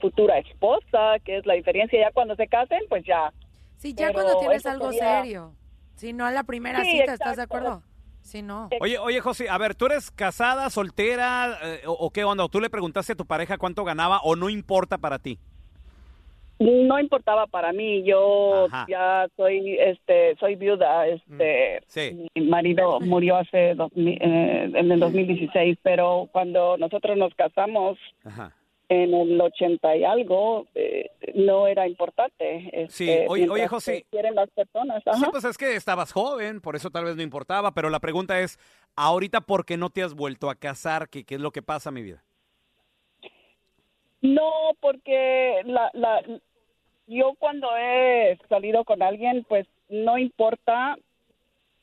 futura 0.00 0.38
esposa, 0.38 1.18
que 1.24 1.38
es 1.38 1.46
la 1.46 1.54
diferencia, 1.54 1.98
ya 2.00 2.10
cuando 2.12 2.34
se 2.36 2.48
casen, 2.48 2.80
pues 2.88 3.04
ya. 3.04 3.32
Sí, 3.76 3.94
ya 3.94 4.08
Pero 4.08 4.12
cuando 4.22 4.38
tienes 4.40 4.66
algo 4.66 4.92
sería- 4.92 5.22
serio. 5.22 5.54
Si 5.94 6.12
no 6.12 6.26
a 6.26 6.30
la 6.30 6.42
primera 6.44 6.82
Sí, 6.84 6.90
cita, 6.98 7.14
¿estás 7.14 7.36
de 7.36 7.42
acuerdo? 7.42 7.82
Si 8.20 8.42
no. 8.42 8.68
Oye, 8.80 8.98
oye, 8.98 9.20
Josi, 9.20 9.46
a 9.46 9.56
ver, 9.56 9.74
¿tú 9.74 9.86
eres 9.86 10.10
casada, 10.10 10.68
soltera 10.68 11.56
eh, 11.62 11.82
o, 11.86 11.92
o 11.92 12.10
qué 12.10 12.24
onda? 12.24 12.44
¿O 12.44 12.48
tú 12.48 12.60
le 12.60 12.68
preguntaste 12.68 13.12
a 13.12 13.16
tu 13.16 13.24
pareja 13.24 13.56
cuánto 13.56 13.84
ganaba 13.84 14.18
o 14.22 14.34
no 14.36 14.50
importa 14.50 14.98
para 14.98 15.18
ti? 15.18 15.38
No 16.58 16.98
importaba 16.98 17.46
para 17.46 17.72
mí, 17.72 18.02
yo 18.02 18.66
Ajá. 18.66 18.86
ya 18.88 19.26
soy, 19.36 19.76
este, 19.78 20.34
soy 20.40 20.54
viuda, 20.56 21.06
este, 21.06 21.80
Sí. 21.86 22.26
mi 22.34 22.46
marido 22.48 22.98
murió 23.00 23.36
hace 23.36 23.74
dos 23.74 23.92
eh, 23.94 24.70
en 24.74 24.90
el 24.90 24.98
2016, 24.98 25.78
pero 25.82 26.28
cuando 26.32 26.78
nosotros 26.78 27.16
nos 27.18 27.34
casamos 27.34 27.98
Ajá. 28.24 28.54
En 28.88 29.14
el 29.14 29.40
80 29.40 29.96
y 29.96 30.04
algo, 30.04 30.66
eh, 30.74 31.10
no 31.34 31.66
era 31.66 31.88
importante. 31.88 32.86
Sí, 32.88 33.10
este, 33.10 33.26
oye, 33.28 33.48
oye, 33.48 33.66
José. 33.66 34.06
quieren 34.10 34.34
las 34.34 34.48
personas, 34.50 35.02
Sí, 35.14 35.24
pues 35.30 35.44
es 35.44 35.58
que 35.58 35.74
estabas 35.74 36.12
joven, 36.12 36.60
por 36.60 36.76
eso 36.76 36.90
tal 36.90 37.04
vez 37.04 37.16
no 37.16 37.22
importaba, 37.22 37.72
pero 37.72 37.90
la 37.90 38.00
pregunta 38.00 38.40
es, 38.40 38.58
ahorita, 38.94 39.40
¿por 39.40 39.64
qué 39.64 39.76
no 39.76 39.90
te 39.90 40.02
has 40.02 40.14
vuelto 40.14 40.50
a 40.50 40.54
casar? 40.54 41.08
¿Qué, 41.08 41.24
qué 41.24 41.34
es 41.34 41.40
lo 41.40 41.50
que 41.50 41.62
pasa, 41.62 41.90
mi 41.90 42.02
vida? 42.02 42.22
No, 44.22 44.50
porque 44.80 45.62
la, 45.64 45.90
la, 45.92 46.22
yo 47.06 47.34
cuando 47.38 47.68
he 47.76 48.38
salido 48.48 48.84
con 48.84 49.02
alguien, 49.02 49.44
pues 49.48 49.66
no 49.88 50.18
importa, 50.18 50.96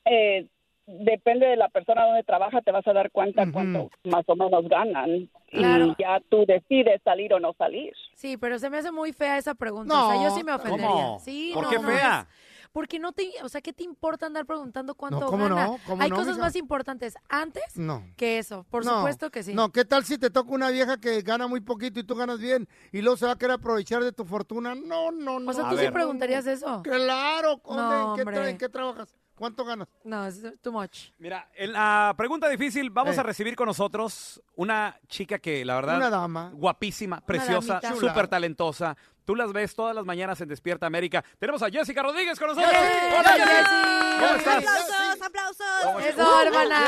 eh, 0.04 0.46
depende 0.86 1.46
de 1.46 1.56
la 1.56 1.68
persona 1.68 2.04
donde 2.04 2.22
trabaja, 2.24 2.60
te 2.62 2.70
vas 2.70 2.86
a 2.86 2.92
dar 2.92 3.10
cuenta 3.10 3.44
cuánto 3.50 3.90
más 4.04 4.24
o 4.26 4.36
menos 4.36 4.68
ganan. 4.68 5.30
Claro. 5.50 5.86
Y 5.86 6.02
ya 6.02 6.20
tú 6.28 6.44
decides 6.46 7.00
salir 7.04 7.32
o 7.32 7.40
no 7.40 7.52
salir. 7.54 7.92
Sí, 8.14 8.36
pero 8.36 8.58
se 8.58 8.68
me 8.70 8.78
hace 8.78 8.90
muy 8.92 9.12
fea 9.12 9.38
esa 9.38 9.54
pregunta. 9.54 9.94
No, 9.94 10.08
o 10.08 10.12
sea, 10.12 10.22
yo 10.22 10.34
sí 10.34 10.44
me 10.44 10.52
ofendería. 10.52 10.86
¿cómo? 10.88 11.18
Sí, 11.20 11.50
¿Por 11.54 11.64
no, 11.64 11.70
qué 11.70 11.76
no, 11.78 11.88
fea? 11.88 12.26
es- 12.28 12.68
Porque 12.72 12.98
no 12.98 13.12
te, 13.12 13.30
o 13.44 13.48
sea, 13.48 13.60
¿qué 13.60 13.72
te 13.72 13.84
importa 13.84 14.26
andar 14.26 14.46
preguntando 14.46 14.96
cuánto 14.96 15.20
No, 15.20 15.26
¿cómo 15.26 15.44
gana? 15.48 15.66
no? 15.68 15.78
¿Cómo 15.86 16.02
Hay 16.02 16.10
no, 16.10 16.16
cosas 16.16 16.38
más 16.38 16.56
importantes 16.56 17.14
antes 17.28 17.78
No. 17.78 18.02
que 18.16 18.38
eso. 18.38 18.66
Por 18.68 18.84
No, 18.84 18.96
supuesto 18.96 19.30
que 19.30 19.44
sí. 19.44 19.54
No, 19.54 19.70
¿qué 19.70 19.84
tal 19.84 20.04
si 20.04 20.18
te 20.18 20.28
toca 20.28 20.50
una 20.52 20.70
vieja 20.70 20.96
que 20.98 21.20
gana 21.22 21.46
muy 21.46 21.60
poquito 21.60 22.00
y 22.00 22.04
tú 22.04 22.16
ganas 22.16 22.40
bien 22.40 22.66
y 22.90 23.00
luego 23.00 23.16
se 23.16 23.26
va 23.26 23.32
a 23.32 23.38
querer 23.38 23.54
aprovechar 23.54 24.02
de 24.02 24.10
tu 24.10 24.24
fortuna? 24.24 24.74
No, 24.74 25.12
no, 25.12 25.38
no. 25.38 25.50
O 25.50 25.54
sea, 25.54 25.66
A 25.66 25.70
¿tú 25.70 25.76
sí 25.76 25.82
ver. 25.84 25.92
preguntarías 25.92 26.46
eso? 26.48 26.82
Claro, 26.82 27.60
¿dónde? 27.64 27.82
No, 27.82 28.10
¿En, 28.10 28.16
qué 28.16 28.22
tra- 28.24 28.36
hombre. 28.36 28.50
en 28.50 28.58
qué 28.58 28.68
trabajas? 28.68 29.14
¿Cuánto 29.34 29.64
ganas? 29.64 29.88
No, 30.04 30.24
es 30.26 30.42
too 30.62 30.70
much. 30.72 31.10
Mira, 31.18 31.48
en 31.56 31.72
la 31.72 32.14
pregunta 32.16 32.48
difícil, 32.48 32.90
vamos 32.90 33.16
Eh. 33.16 33.20
a 33.20 33.22
recibir 33.24 33.56
con 33.56 33.66
nosotros 33.66 34.40
una 34.54 34.96
chica 35.08 35.38
que, 35.40 35.64
la 35.64 35.74
verdad, 35.74 35.96
Una 35.96 36.10
dama. 36.10 36.50
guapísima, 36.54 37.20
preciosa, 37.20 37.74
damita. 37.80 37.94
Chula. 37.94 38.12
súper 38.12 38.28
talentosa, 38.28 38.96
Tú 39.24 39.34
las 39.34 39.52
ves 39.52 39.74
todas 39.74 39.94
las 39.94 40.04
mañanas 40.04 40.40
en 40.42 40.48
Despierta 40.48 40.86
América. 40.86 41.24
Tenemos 41.38 41.62
a 41.62 41.70
Jessica 41.70 42.02
Rodríguez 42.02 42.38
con 42.38 42.48
nosotros. 42.48 42.70
Hola, 42.74 43.20
¡Hola, 43.20 43.32
Jessy. 43.46 44.20
¿Cómo 44.20 44.34
estás? 44.36 44.56
¡Aplausos, 44.58 45.22
aplausos! 45.22 46.04
Eso, 46.06 46.42
hermana. 46.42 46.80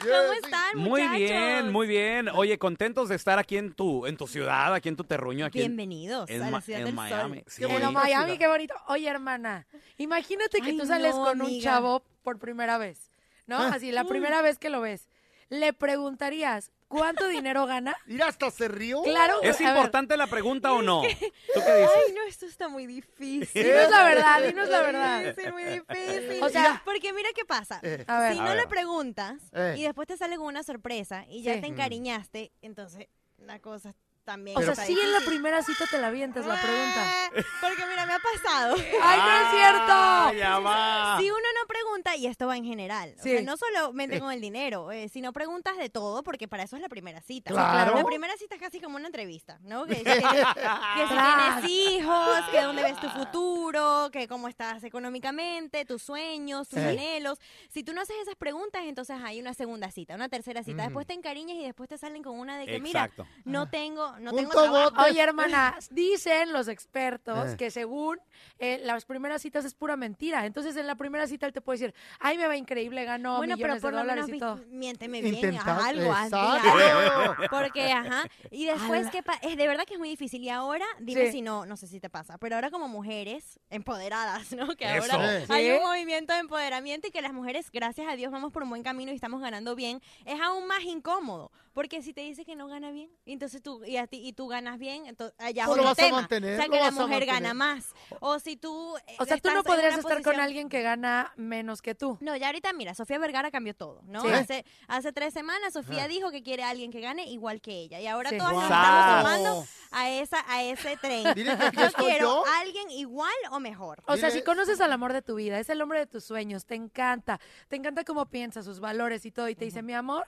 ¿Cómo 0.00 0.32
están, 0.34 0.78
Muy 0.78 1.00
muchachos? 1.02 1.16
bien, 1.18 1.72
muy 1.72 1.86
bien. 1.86 2.28
Oye, 2.28 2.58
contentos 2.58 3.08
de 3.08 3.14
estar 3.16 3.38
aquí 3.38 3.56
en 3.56 3.72
tu, 3.72 4.06
en 4.06 4.16
tu 4.18 4.26
ciudad, 4.26 4.74
aquí 4.74 4.90
en 4.90 4.96
tu 4.96 5.04
terruño. 5.04 5.46
Aquí 5.46 5.60
en- 5.62 5.68
Bienvenidos 5.76 6.28
en 6.28 6.42
a 6.42 6.50
la 6.50 6.60
ciudad 6.60 6.80
en 6.80 6.86
del 6.86 6.94
Miami. 6.94 7.36
sol. 7.38 7.44
Sí. 7.48 7.64
En 7.64 7.92
Miami, 7.92 8.24
ciudad. 8.24 8.38
qué 8.38 8.46
bonito. 8.48 8.74
Oye, 8.88 9.08
hermana, 9.08 9.66
imagínate 9.96 10.60
que 10.60 10.70
Ay, 10.70 10.76
tú 10.78 10.84
sales 10.86 11.14
no, 11.16 11.24
con 11.24 11.40
un 11.40 11.60
chavo 11.60 12.02
por 12.22 12.38
primera 12.38 12.76
vez, 12.76 12.98
¿no? 13.46 13.56
Ah. 13.58 13.70
Así, 13.74 13.92
la 13.92 14.04
primera 14.04 14.42
vez 14.42 14.58
que 14.58 14.68
lo 14.68 14.82
ves. 14.82 15.08
Le 15.48 15.72
preguntarías, 15.72 16.70
¿cuánto 16.92 17.26
dinero 17.28 17.66
gana? 17.66 17.96
Mira, 18.06 18.28
hasta 18.28 18.50
se 18.50 18.68
rió. 18.68 19.02
Claro. 19.02 19.40
¿Es 19.42 19.56
a 19.56 19.58
ver, 19.64 19.68
importante 19.68 20.16
la 20.16 20.26
pregunta 20.26 20.72
o 20.72 20.82
no? 20.82 21.02
¿Tú 21.02 21.08
qué 21.08 21.14
dices? 21.16 21.90
Ay, 22.06 22.12
no, 22.14 22.22
esto 22.28 22.46
está 22.46 22.68
muy 22.68 22.86
difícil. 22.86 23.64
Dinos 23.64 23.90
la 23.90 24.04
verdad, 24.04 24.42
dinos 24.46 24.68
la 24.68 24.80
verdad. 24.82 25.24
Difícil, 25.24 25.52
muy 25.52 25.64
difícil. 25.64 26.42
O 26.42 26.48
sea- 26.48 26.82
porque 26.84 27.12
mira 27.12 27.28
qué 27.34 27.44
pasa. 27.44 27.80
Eh. 27.82 28.04
A 28.06 28.20
ver. 28.20 28.32
si 28.34 28.38
A 28.38 28.42
no 28.42 28.48
ver. 28.50 28.58
le 28.58 28.66
preguntas 28.66 29.42
Eh. 29.52 29.74
y 29.78 29.82
después 29.82 30.06
te 30.06 30.16
sale 30.16 30.36
con 30.36 30.46
una 30.46 30.62
sorpresa 30.62 31.24
y 31.28 31.42
ya 31.42 31.54
Sí. 31.54 31.60
te 31.62 31.66
encariñaste, 31.68 32.52
entonces 32.62 33.06
la 33.38 33.58
cosa 33.58 33.94
también 34.24 34.56
O 34.56 34.62
sea, 34.62 34.74
sí 34.74 34.92
en 34.98 35.12
la 35.12 35.20
primera 35.20 35.62
cita 35.62 35.84
te 35.90 35.98
la 35.98 36.08
avientas 36.08 36.46
la 36.46 36.60
pregunta. 36.60 37.02
Ah, 37.04 37.28
Porque 37.60 37.84
mira, 37.86 38.06
me 38.06 38.12
ha 38.14 38.18
pasado. 38.18 38.74
¡Ay, 39.02 39.18
no 39.20 39.30
es 39.30 39.50
cierto! 39.50 39.92
Ah, 39.92 40.32
ya 40.36 40.58
va. 40.58 41.16
Si 41.20 41.30
uno 41.30 41.38
no 41.60 41.66
pregunta, 41.66 42.16
y 42.16 42.26
esto 42.26 42.46
va 42.46 42.56
en 42.56 42.64
general, 42.64 43.14
o 43.18 43.22
Sí. 43.22 43.30
sea, 43.30 43.42
no 43.42 43.56
solamente 43.56 44.20
con 44.20 44.32
el 44.32 44.40
dinero, 44.40 44.90
eh, 44.92 45.08
sino 45.08 45.32
preguntas 45.32 45.76
de 45.76 45.88
todo, 45.90 46.22
porque 46.22 46.48
para 46.48 46.62
eso 46.64 46.76
es 46.76 46.82
la 46.82 46.88
primera 46.88 47.20
cita. 47.20 47.50
Claro. 47.50 47.96
La 47.96 48.04
primera 48.04 48.36
cita 48.36 48.54
es 48.54 48.60
casi 48.60 48.80
como 48.80 48.96
una 48.96 49.06
entrevista, 49.06 49.58
¿no? 49.62 49.86
Que 49.86 49.96
si 49.96 50.04
tienes, 50.04 50.20
que 50.54 51.06
si 51.08 51.14
tienes 51.14 51.70
hijos, 51.70 52.38
que 52.50 52.60
dónde 52.62 52.82
ves 52.82 53.00
tu 53.00 53.08
futuro, 53.10 54.10
que 54.12 54.28
cómo 54.28 54.48
estás 54.48 54.82
económicamente, 54.84 55.84
tus 55.84 56.02
sueños, 56.02 56.68
tus 56.68 56.78
Sí. 56.80 56.84
anhelos. 56.86 57.38
Si 57.70 57.82
tú 57.84 57.92
no 57.92 58.00
haces 58.00 58.16
esas 58.22 58.34
preguntas, 58.36 58.82
entonces 58.84 59.16
hay 59.22 59.40
una 59.40 59.54
segunda 59.54 59.90
cita, 59.90 60.14
una 60.14 60.28
tercera 60.28 60.62
cita. 60.62 60.82
Después 60.84 61.06
te 61.06 61.14
encariñas 61.14 61.56
y 61.56 61.64
después 61.64 61.88
te 61.88 61.98
salen 61.98 62.22
con 62.22 62.38
una 62.38 62.58
de 62.58 62.66
que, 62.66 62.80
mira, 62.80 63.10
no 63.44 63.68
tengo, 63.68 64.11
no 64.20 64.30
Punto 64.30 64.50
tengo 64.50 64.62
trabajo. 64.62 65.02
Oye, 65.08 65.20
hermana, 65.20 65.78
dicen 65.90 66.52
los 66.52 66.68
expertos 66.68 67.50
Eh. 67.52 67.56
que 67.56 67.70
según 67.70 68.18
eh, 68.58 68.80
las 68.84 69.04
primeras 69.04 69.42
citas 69.42 69.64
es 69.64 69.74
pura 69.74 69.96
mentira. 69.96 70.46
Entonces, 70.46 70.76
en 70.76 70.86
la 70.86 70.94
primera 70.96 71.26
cita 71.26 71.46
él 71.46 71.52
te 71.52 71.60
puede 71.60 71.78
decir, 71.80 71.94
ay, 72.20 72.38
me 72.38 72.46
va 72.46 72.56
increíble, 72.56 73.04
ganó 73.04 73.38
Bueno, 73.38 73.56
pero 73.56 73.74
millones 73.74 73.82
por 73.82 73.90
de 73.90 73.96
lo 73.96 74.02
dólares 74.02 74.24
menos 74.26 74.36
y 74.36 74.40
todo. 74.40 74.60
miénteme 74.68 75.20
bien, 75.20 75.34
Intenta- 75.34 75.76
haz 75.76 75.84
algo, 75.84 76.12
algo. 76.12 77.34
Porque, 77.50 77.90
ajá, 77.92 78.24
y 78.50 78.66
después. 78.66 79.10
¿qué 79.10 79.22
pa- 79.22 79.38
es 79.42 79.56
de 79.56 79.66
verdad 79.68 79.84
que 79.84 79.94
es 79.94 79.98
muy 79.98 80.08
difícil. 80.08 80.42
Y 80.42 80.48
ahora, 80.48 80.84
dime 81.00 81.26
Sí. 81.26 81.32
si 81.32 81.42
no, 81.42 81.66
no 81.66 81.76
sé 81.76 81.86
si 81.86 82.00
te 82.00 82.08
pasa, 82.10 82.38
pero 82.38 82.54
ahora 82.56 82.70
como 82.70 82.88
mujeres 82.88 83.58
empoderadas, 83.70 84.52
¿no? 84.52 84.74
Que 84.76 84.96
Eso. 84.96 85.12
ahora 85.12 85.40
Sí. 85.46 85.52
hay 85.52 85.70
un 85.72 85.82
movimiento 85.82 86.32
de 86.32 86.40
empoderamiento 86.40 87.08
y 87.08 87.10
que 87.10 87.20
las 87.22 87.32
mujeres, 87.32 87.70
gracias 87.70 88.06
a 88.08 88.16
Dios, 88.16 88.30
vamos 88.32 88.52
por 88.52 88.62
un 88.62 88.70
buen 88.70 88.82
camino 88.82 89.12
y 89.12 89.14
estamos 89.14 89.40
ganando 89.40 89.74
bien, 89.74 90.00
es 90.24 90.40
aún 90.40 90.66
más 90.66 90.82
incómodo. 90.82 91.50
Porque 91.72 92.02
si 92.02 92.12
te 92.12 92.20
dice 92.20 92.44
que 92.44 92.54
no 92.54 92.68
gana 92.68 92.90
bien, 92.90 93.10
entonces 93.24 93.62
tú, 93.62 93.82
y, 93.84 93.96
a 93.96 94.06
ti, 94.06 94.20
y 94.26 94.32
tú 94.34 94.46
ganas 94.46 94.78
bien, 94.78 95.06
entonces 95.06 95.34
allá 95.38 95.62
es 95.62 95.68
Pues 95.68 95.76
lo 95.78 95.82
otro 95.82 95.84
vas 95.90 95.98
a 95.98 96.02
tema. 96.02 96.16
mantener, 96.18 96.52
o 96.52 96.56
sea, 96.56 96.68
que 96.68 96.78
la 96.78 96.88
a 96.88 96.90
mujer 96.90 97.24
gana 97.24 97.54
más. 97.54 97.94
O 98.20 98.38
si 98.38 98.56
tú... 98.56 98.94
eh, 99.06 99.16
O 99.18 99.24
sea, 99.24 99.38
tú 99.38 99.50
no 99.50 99.62
podrías 99.62 99.96
estar 99.96 100.20
con 100.22 100.38
alguien 100.38 100.68
que 100.68 100.82
gana 100.82 101.32
menos 101.36 101.80
que 101.80 101.94
tú. 101.94 102.18
no, 102.20 102.36
ya 102.36 102.48
ahorita 102.48 102.72
mira, 102.74 102.94
Sofía 102.94 103.18
Vergara 103.18 103.50
cambió 103.50 103.74
todo, 103.74 104.02
¿no? 104.04 104.20
Sí. 104.20 104.28
Hace, 104.28 104.64
hace 104.86 105.12
tres 105.12 105.32
semanas 105.32 105.72
Sofía 105.72 106.04
Ah. 106.04 106.08
dijo 106.08 106.30
que 106.30 106.42
quiere 106.42 106.62
a 106.62 106.68
alguien 106.68 106.90
que 106.90 107.00
gane 107.00 107.26
igual 107.30 107.60
que 107.62 107.72
ella. 107.72 108.00
Y 108.00 108.06
ahora 108.06 108.30
Sí. 108.30 108.36
todas 108.38 108.52
nos 108.52 108.62
estamos 108.64 109.18
sumando 109.20 109.64
a, 109.92 110.10
esa, 110.10 110.44
a 110.52 110.62
ese 110.62 110.96
tren. 110.98 111.24
Yo 111.34 111.92
quiero 111.96 112.26
yo. 112.26 112.46
a 112.46 112.60
alguien 112.60 112.90
igual 112.90 113.32
o 113.50 113.60
mejor. 113.60 114.02
O 114.06 114.16
sea, 114.16 114.28
Dile- 114.28 114.32
si 114.32 114.42
conoces 114.42 114.80
al 114.80 114.92
amor 114.92 115.12
de 115.14 115.22
tu 115.22 115.36
vida, 115.36 115.58
es 115.58 115.70
el 115.70 115.80
hombre 115.80 116.00
de 116.00 116.06
tus 116.06 116.24
sueños, 116.24 116.66
te 116.66 116.74
encanta, 116.74 117.40
te 117.68 117.76
encanta 117.76 118.04
cómo 118.04 118.26
piensa, 118.26 118.62
sus 118.62 118.78
valores 118.80 119.24
y 119.24 119.30
todo, 119.32 119.48
y 119.48 119.54
te 119.54 119.64
dice, 119.64 119.82
mi 119.82 119.94
amor, 119.94 120.26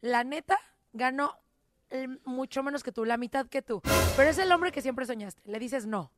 la 0.00 0.24
neta, 0.24 0.58
ganó 0.92 1.38
el- 1.90 2.20
mucho 2.24 2.62
menos 2.62 2.82
que 2.82 2.92
tú, 2.92 3.04
la 3.04 3.16
mitad 3.16 3.46
que 3.46 3.62
tú, 3.62 3.82
pero 4.16 4.30
es 4.30 4.38
el 4.38 4.50
hombre 4.52 4.72
que 4.72 4.82
siempre 4.82 5.06
soñaste. 5.06 5.42
Le 5.44 5.58
dices 5.58 5.86
no. 5.86 6.10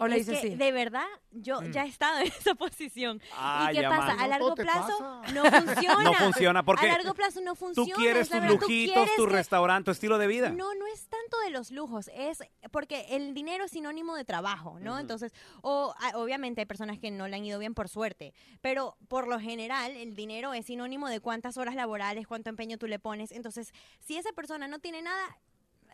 O 0.00 0.06
le 0.06 0.16
Es 0.18 0.26
dices 0.26 0.42
sí. 0.42 0.54
de 0.56 0.72
verdad, 0.72 1.06
yo 1.30 1.62
ya 1.62 1.84
he 1.84 1.88
estado 1.88 2.18
en 2.20 2.26
esa 2.38 2.54
posición. 2.54 3.20
Ah, 3.36 3.68
¿Y 3.70 3.76
qué 3.76 3.82
ya, 3.82 3.88
pasa? 3.90 4.12
A 4.22 4.28
largo 4.28 4.48
No 4.50 4.54
te 4.54 4.62
plazo 4.62 4.98
pasa. 4.98 5.32
no 5.32 5.44
funciona. 5.66 6.02
No 6.04 6.14
funciona, 6.14 6.62
porque 6.64 6.86
A 6.86 6.92
largo 6.92 7.14
plazo 7.14 7.40
no 7.40 7.52
Tú 7.52 7.56
funciona. 7.56 7.94
quieres 7.94 8.22
es 8.22 8.30
la 8.30 8.36
tus 8.36 8.42
verdad. 8.42 8.54
Tú 8.60 8.60
lujitos, 8.66 8.94
quieres 8.94 9.16
tu 9.16 9.26
que- 9.26 9.32
restaurante, 9.32 9.84
tu 9.86 9.90
estilo 9.90 10.18
de 10.18 10.26
vida. 10.26 10.50
No, 10.50 10.74
no 10.74 10.86
es 10.86 11.08
tanto 11.08 11.38
de 11.40 11.50
los 11.50 11.70
lujos, 11.70 12.10
es 12.14 12.38
porque 12.70 13.06
el 13.10 13.34
dinero 13.34 13.64
es 13.64 13.70
sinónimo 13.72 14.14
de 14.16 14.24
trabajo, 14.24 14.78
¿no? 14.80 14.98
Entonces, 14.98 15.32
o, 15.62 15.94
a- 15.98 16.16
obviamente 16.18 16.60
hay 16.60 16.66
personas 16.66 16.98
que 16.98 17.10
no 17.10 17.26
le 17.28 17.36
han 17.36 17.44
ido 17.44 17.58
bien 17.58 17.74
por 17.74 17.88
suerte, 17.88 18.32
pero 18.60 18.96
por 19.08 19.26
lo 19.26 19.38
general 19.40 19.92
el 19.96 20.14
dinero 20.14 20.52
es 20.54 20.66
sinónimo 20.66 21.08
de 21.08 21.20
cuántas 21.20 21.56
horas 21.56 21.74
laborales, 21.74 22.26
cuánto 22.26 22.50
empeño 22.50 22.78
tú 22.78 22.86
le 22.86 22.98
pones. 22.98 23.32
Entonces, 23.32 23.72
si 24.00 24.16
esa 24.16 24.32
persona 24.32 24.68
no 24.68 24.78
tiene 24.78 25.02
nada, 25.02 25.38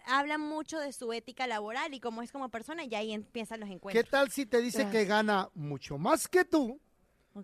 habla 0.06 0.38
mucho 0.38 0.78
de 0.78 0.92
su 0.92 1.12
ética 1.12 1.46
laboral 1.46 1.94
y 1.94 2.00
cómo 2.00 2.22
es 2.22 2.30
como 2.32 2.48
persona, 2.48 2.84
y 2.84 2.94
ahí 2.94 3.12
empiezan 3.12 3.60
los 3.60 3.68
¿Qué 3.68 3.74
encuentros. 3.74 4.08
tal 4.10 4.30
si 4.30 4.46
te 4.46 4.60
dice 4.60 4.82
Ah. 4.84 4.90
que 4.90 5.04
gana 5.04 5.48
mucho 5.54 5.98
más 5.98 6.28
que 6.28 6.44
tú 6.44 6.80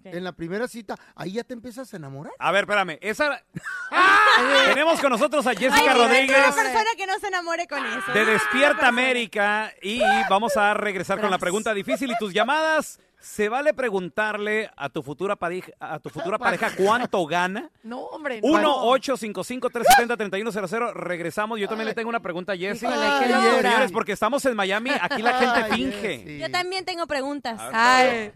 en 0.04 0.22
la 0.22 0.32
primera 0.32 0.68
cita? 0.68 0.94
Ahí 1.16 1.32
ya 1.32 1.42
te 1.44 1.52
empiezas 1.54 1.92
a 1.92 1.96
enamorar. 1.96 2.32
A 2.38 2.52
ver, 2.52 2.62
espérame. 2.64 2.98
Esa... 3.00 3.42
Tenemos 4.66 5.00
con 5.00 5.10
nosotros 5.10 5.46
a 5.46 5.50
Ay, 5.50 5.56
Jessica 5.56 5.80
dime 5.92 5.94
Rodríguez 5.94 6.36
Una 6.38 6.54
persona 6.54 6.90
que 6.96 7.06
no 7.06 7.18
se 7.18 7.26
enamore 7.26 7.66
con 7.66 7.84
eso. 7.84 8.12
de 8.12 8.24
Despierta 8.24 8.86
América 8.88 9.72
y 9.82 10.00
vamos 10.28 10.56
a 10.56 10.74
regresar 10.74 11.20
con 11.20 11.30
la 11.30 11.38
pregunta 11.38 11.74
difícil 11.74 12.10
y 12.10 12.16
tus 12.18 12.32
llamadas. 12.32 13.00
¿Se 13.20 13.48
vale 13.50 13.74
preguntarle 13.74 14.70
a 14.76 14.88
tu 14.88 15.02
futura 15.02 15.36
pareja, 15.36 15.72
a 15.78 15.98
tu 15.98 16.08
futura 16.08 16.38
pareja 16.38 16.70
cuánto 16.74 17.26
gana? 17.26 17.70
No, 17.82 17.98
hombre, 18.00 18.40
no. 18.40 18.48
1-855-370-3100. 18.48 20.94
Regresamos. 20.94 21.60
Yo 21.60 21.68
también 21.68 21.88
le 21.88 21.94
tengo 21.94 22.08
una 22.08 22.20
pregunta 22.20 22.52
a 22.52 22.56
Jessy. 22.56 22.86
Señores, 22.86 23.92
porque 23.92 24.12
estamos 24.12 24.42
en 24.46 24.56
Miami, 24.56 24.90
aquí 25.00 25.20
la 25.22 25.34
gente 25.34 25.60
Ay, 25.64 25.72
finge. 25.72 26.18
Jessy. 26.18 26.38
Yo 26.38 26.50
también 26.50 26.84
tengo 26.86 27.06
preguntas. 27.06 27.60
Ay. 27.72 28.32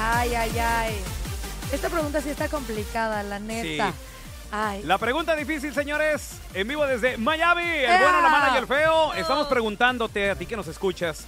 Ay, 0.00 0.32
ay, 0.34 0.58
ay. 0.58 0.94
Esta 1.72 1.88
pregunta 1.90 2.20
sí 2.20 2.30
está 2.30 2.48
complicada, 2.48 3.22
la 3.24 3.40
neta. 3.40 3.92
Sí. 3.92 3.98
Ay. 4.50 4.82
La 4.84 4.98
pregunta 4.98 5.36
difícil, 5.36 5.74
señores, 5.74 6.40
en 6.54 6.66
vivo 6.66 6.86
desde 6.86 7.18
Miami, 7.18 7.62
el 7.62 8.00
bueno, 8.00 8.22
la 8.22 8.28
mala 8.28 8.54
y 8.54 8.58
el 8.58 8.66
feo. 8.66 9.12
Estamos 9.14 9.46
preguntándote 9.46 10.30
a 10.30 10.34
ti 10.34 10.46
que 10.46 10.56
nos 10.56 10.68
escuchas. 10.68 11.26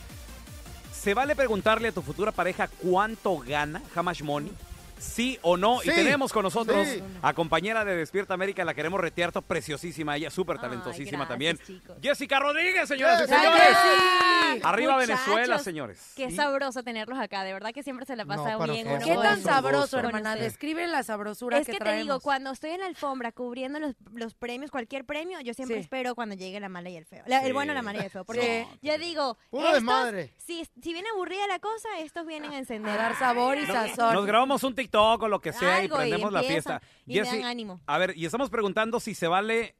¿Se 0.92 1.14
vale 1.14 1.36
preguntarle 1.36 1.88
a 1.88 1.92
tu 1.92 2.02
futura 2.02 2.32
pareja 2.32 2.68
cuánto 2.68 3.38
gana, 3.38 3.82
how 3.94 4.02
much 4.02 4.22
money? 4.22 4.52
¿Sí 5.00 5.38
o 5.42 5.56
no? 5.56 5.80
Sí, 5.80 5.90
y 5.90 5.94
tenemos 5.94 6.32
con 6.32 6.42
nosotros 6.42 6.86
sí. 6.86 7.02
a 7.22 7.32
compañera 7.34 7.84
de 7.84 7.96
Despierta 7.96 8.34
América, 8.34 8.64
la 8.64 8.74
queremos 8.74 9.00
retear, 9.00 9.32
preciosísima, 9.42 10.16
ella 10.16 10.30
súper 10.30 10.56
Ay, 10.56 10.62
talentosísima 10.62 11.24
gracias, 11.24 11.28
también. 11.28 11.58
chicos. 11.58 11.96
Jessica 12.02 12.38
Rodríguez, 12.38 12.88
señoras 12.88 13.22
y 13.22 13.26
señores. 13.28 13.62
Jessy. 13.66 14.60
Arriba 14.64 14.94
Muchachos, 14.94 15.24
Venezuela, 15.26 15.58
señores. 15.58 16.12
Qué 16.16 16.30
sabroso 16.32 16.82
tenerlos 16.82 17.18
acá, 17.18 17.44
de 17.44 17.52
verdad 17.52 17.70
que 17.72 17.82
siempre 17.82 18.04
se 18.06 18.16
la 18.16 18.24
pasa 18.24 18.52
No, 18.52 18.64
bien. 18.64 18.86
qué 18.86 18.94
uno 18.94 19.04
¿Qué 19.04 19.14
con- 19.14 19.22
tan 19.22 19.40
sabroso, 19.42 19.98
hermana? 19.98 20.34
Describe 20.36 20.86
la 20.88 21.02
sabrosura 21.02 21.58
Es 21.58 21.66
que, 21.66 21.72
que 21.72 21.78
te 21.78 21.84
traemos. 21.84 22.02
digo, 22.04 22.20
cuando 22.20 22.50
estoy 22.50 22.70
en 22.70 22.80
la 22.80 22.86
alfombra 22.86 23.30
cubriendo 23.32 23.78
los, 23.78 23.94
los 24.12 24.34
premios, 24.34 24.70
cualquier 24.70 25.04
premio, 25.04 25.40
yo 25.40 25.54
siempre 25.54 25.76
Sí. 25.76 25.82
espero 25.82 26.14
cuando 26.14 26.34
llegue 26.34 26.58
la 26.60 26.68
mala 26.68 26.90
y 26.90 26.96
el 26.96 27.06
feo. 27.06 27.22
La- 27.26 27.40
Sí. 27.40 27.46
El 27.46 27.52
bueno, 27.52 27.72
la 27.74 27.82
mala 27.82 28.00
y 28.00 28.04
el 28.04 28.10
feo. 28.10 28.24
Porque 28.24 28.66
yo 28.82 28.98
digo, 28.98 29.38
estos, 29.52 29.72
desmadre. 29.74 30.34
si, 30.38 30.64
si 30.82 30.92
viene 30.92 31.08
aburrida 31.14 31.46
la 31.46 31.58
cosa, 31.60 31.88
estos 32.00 32.26
vienen 32.26 32.50
a 32.52 32.56
A 32.56 32.58
encender. 32.58 32.96
dar 32.96 33.16
sabor 33.18 33.56
y 33.58 33.66
sazón. 33.66 34.14
Nos 34.14 34.26
grabamos 34.26 34.62
un 34.64 34.74
TikTok 34.74 34.89
o 34.98 35.28
lo 35.28 35.40
que 35.40 35.52
sea 35.52 35.76
Algo, 35.76 35.96
y 35.96 35.98
y 35.98 36.10
prendemos 36.10 36.32
la 36.32 36.42
fiesta. 36.42 36.82
y 37.06 37.20
me 37.20 37.26
dan 37.26 37.44
ánimo. 37.44 37.80
A 37.86 37.98
ver, 37.98 38.16
y 38.16 38.24
estamos 38.26 38.50
preguntando 38.50 39.00
si 39.00 39.14
se 39.14 39.28
vale 39.28 39.74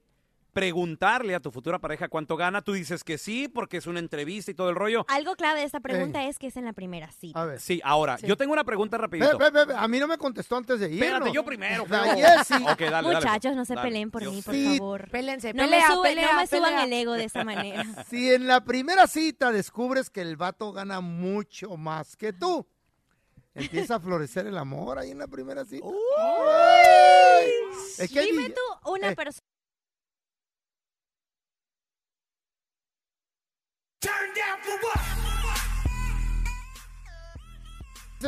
preguntarle 0.52 1.36
a 1.36 1.40
tu 1.40 1.52
futura 1.52 1.78
pareja 1.78 2.08
cuánto 2.08 2.36
gana. 2.36 2.60
Tú 2.60 2.72
dices 2.72 3.04
que 3.04 3.18
sí, 3.18 3.46
porque 3.46 3.76
es 3.76 3.86
una 3.86 4.00
entrevista 4.00 4.50
y 4.50 4.54
todo 4.54 4.68
el 4.68 4.74
rollo. 4.74 5.04
Algo 5.08 5.36
clave 5.36 5.60
de 5.60 5.66
esta 5.66 5.78
pregunta 5.78 6.24
es 6.26 6.40
que 6.40 6.48
es 6.48 6.56
en 6.56 6.64
la 6.64 6.72
primera 6.72 7.08
cita. 7.12 7.40
A 7.40 7.44
ver. 7.44 7.60
Sí, 7.60 7.80
ahora, 7.84 8.18
Sí. 8.18 8.26
yo 8.26 8.36
tengo 8.36 8.52
una 8.52 8.64
pregunta 8.64 8.98
rapidito. 8.98 9.38
ve, 9.38 9.50
ve, 9.50 9.64
ve, 9.66 9.74
a 9.76 9.86
mí 9.86 10.00
no 10.00 10.08
me 10.08 10.18
contestó 10.18 10.56
antes 10.56 10.80
de 10.80 10.88
ir. 10.92 11.02
Espérate, 11.04 11.30
yo 11.32 11.44
primero, 11.44 11.86
La 11.88 12.02
feo. 12.02 12.16
Jessy. 12.16 12.54
Ok, 12.64 12.80
dale, 12.80 12.90
dale. 12.90 13.14
Muchachos, 13.14 13.54
no 13.54 13.64
se 13.64 13.74
Dale. 13.76 13.88
peleen 13.88 14.10
por 14.10 14.22
Dios 14.22 14.34
mí, 14.34 14.42
por 14.42 14.54
Sí. 14.54 14.76
favor. 14.78 15.08
Pélense, 15.10 15.54
No 15.54 15.62
pelea, 15.62 15.88
me, 15.88 15.94
sube- 15.94 16.08
pelea, 16.08 16.32
no 16.32 16.40
me 16.40 16.46
suban 16.48 16.78
el 16.80 16.92
ego 16.94 17.12
de 17.12 17.24
esa 17.24 17.44
manera. 17.44 17.84
Si 18.10 18.32
en 18.32 18.48
la 18.48 18.64
primera 18.64 19.06
cita 19.06 19.52
descubres 19.52 20.10
que 20.10 20.20
el 20.20 20.36
vato 20.36 20.72
gana 20.72 21.00
mucho 21.00 21.76
más 21.76 22.16
que 22.16 22.32
tú, 22.32 22.66
empieza 23.54 23.96
a 23.96 24.00
florecer 24.00 24.46
el 24.46 24.56
amor 24.58 24.98
ahí 24.98 25.10
en 25.10 25.18
la 25.18 25.26
primera 25.28 25.64
cita. 25.64 25.86
Ay. 26.18 27.50
Es 27.98 28.10
que 28.12 28.20
hay 28.20 28.26
Dime 28.30 28.46
dill- 28.48 28.54
tú 28.54 28.90
una 28.92 29.10
Eh. 29.10 29.16
persona. 29.16 29.40
hace 34.02 35.39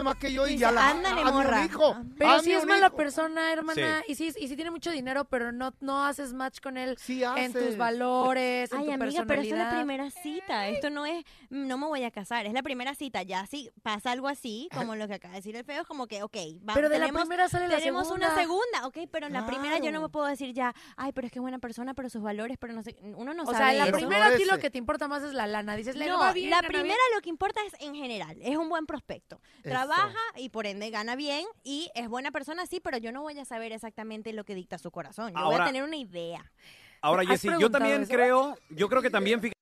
más 0.03 0.17
que 0.17 0.33
yo 0.33 0.47
y 0.47 0.57
ya 0.57 0.73
la 0.73 0.89
"Ándale, 0.89 1.23
morra". 1.25 1.65
hijo, 1.67 1.95
Pero 2.17 2.39
si 2.41 2.53
es 2.53 2.65
mala 2.65 2.87
hijo. 2.87 2.97
persona, 2.97 3.53
hermana, 3.53 4.03
y, 4.09 4.15
si, 4.15 4.29
y 4.29 4.49
si 4.49 4.57
tiene 4.57 4.71
mucho 4.71 4.91
dinero, 4.91 5.27
pero 5.27 5.53
no, 5.53 5.75
no 5.81 6.07
haces 6.07 6.33
match 6.33 6.61
con 6.61 6.79
él 6.79 6.97
en 7.37 7.53
tus 7.53 7.77
valores, 7.77 8.73
en 8.73 8.79
Ay, 8.79 8.87
tu 8.87 8.93
amiga, 8.93 9.25
pero 9.27 9.43
eso 9.43 9.51
es 9.55 9.59
la 9.59 9.69
personalidad. 9.71 9.77
primera 9.77 10.11
cita. 10.11 10.69
Esto 10.69 10.89
no 10.89 11.05
es, 11.05 11.25
"Mm, 11.51 11.67
no 11.67 11.77
me 11.77 11.87
voy 11.87 12.05
a 12.05 12.11
casar. 12.11 12.47
Es 12.47 12.55
la 12.55 12.63
primera 12.63 12.95
cita. 12.95 13.23
Ya 13.23 13.45
si 13.47 13.71
pasa 13.83 14.13
algo 14.13 14.29
así, 14.29 14.69
como 14.75 14.97
lo 14.97 15.07
que 15.09 15.15
acaba 15.15 15.35
de 15.35 15.41
decir 15.41 15.55
el 15.57 15.65
feo, 15.65 15.83
es 15.83 15.87
como 15.87 16.07
que, 16.07 16.23
ok, 16.23 16.37
vamos. 16.61 16.75
Pero 16.75 16.89
de 16.89 16.99
la 16.99 17.09
primera 17.09 17.49
sale 17.49 17.69
la 17.69 17.77
tenemos 17.79 18.11
una 18.11 18.35
segunda. 18.37 18.63
segunda, 18.81 18.87
ok, 18.87 19.09
pero 19.11 19.27
en 19.27 19.33
la 19.35 19.45
primera 19.47 19.79
yo 19.79 19.93
no 19.93 20.01
me 20.01 20.09
puedo 20.09 20.27
decir 20.27 20.55
ya, 20.55 20.75
ay, 20.97 21.13
pero 21.13 21.27
es 21.27 21.33
que 21.33 21.39
es 21.39 21.43
buena 21.43 21.59
persona, 21.59 21.93
pero 21.95 22.09
sus 22.09 22.23
valores, 22.23 22.57
pero 22.59 22.73
no 22.73 22.83
sé, 22.83 22.97
uno 23.03 23.35
no 23.35 23.43
O 23.43 23.47
sabe 23.47 23.57
sea, 23.59 23.73
en 23.73 23.79
la 23.79 23.85
eso. 23.89 23.97
primera 23.97 24.27
a 24.29 24.37
ti 24.37 24.45
lo 24.45 24.59
que 24.59 24.71
te 24.71 24.79
importa 24.79 25.09
más 25.09 25.23
es 25.23 25.33
la 25.35 25.47
lana. 25.47 25.77
Dices, 25.77 25.97
le 25.97 26.07
No, 26.07 26.19
va 26.19 26.33
bien, 26.33 26.51
la 26.51 26.61
primera 26.63 26.85
bien. 26.85 26.97
lo 27.15 27.21
que 27.21 27.29
importa 27.29 27.61
es 27.67 27.75
en 27.81 27.95
general, 27.95 28.37
es 28.41 28.57
un 28.57 28.69
buen 28.69 28.87
prospecto. 28.87 29.41
Trabaja 29.87 30.21
y 30.37 30.49
por 30.51 30.67
ende 30.67 30.91
gana 30.91 31.17
bien 31.17 31.45
y 31.65 31.91
es 31.95 32.09
buena 32.09 32.31
persona, 32.31 32.67
sí, 32.67 32.79
pero 32.79 32.99
yo 32.99 33.11
no 33.11 33.23
voy 33.23 33.39
a 33.39 33.45
saber 33.45 33.73
exactamente 33.73 34.33
lo 34.33 34.45
que 34.45 34.55
dicta 34.55 34.79
su 34.79 34.91
corazón. 34.91 35.33
Yo 35.35 35.45
voy 35.45 35.57
a 35.61 35.65
tener 35.65 35.83
una 35.83 35.97
idea. 35.97 36.53
Ahora, 37.01 37.23
¿Has 37.23 37.29
Jessy, 37.29 37.49
yo 37.49 37.57
preguntado 37.57 37.83
también 37.83 38.03
eso? 38.03 38.13
creo, 38.13 38.57
yo 38.71 38.89
creo 38.89 39.03
que 39.03 39.11
también, 39.11 39.41
fíjate, 39.41 39.53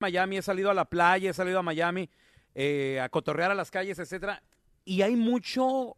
Miami, 0.00 0.38
he 0.38 0.42
salido 0.42 0.70
a 0.70 0.74
la 0.74 0.84
playa, 0.84 1.30
he 1.30 1.34
salido 1.34 1.60
a 1.60 1.62
Miami, 1.62 2.10
eh, 2.54 3.00
a 3.00 3.08
cotorrear 3.08 3.52
a 3.52 3.54
las 3.54 3.70
calles, 3.70 3.98
etcétera, 3.98 4.42
y 4.84 5.02
hay 5.02 5.16
mucho, 5.16 5.96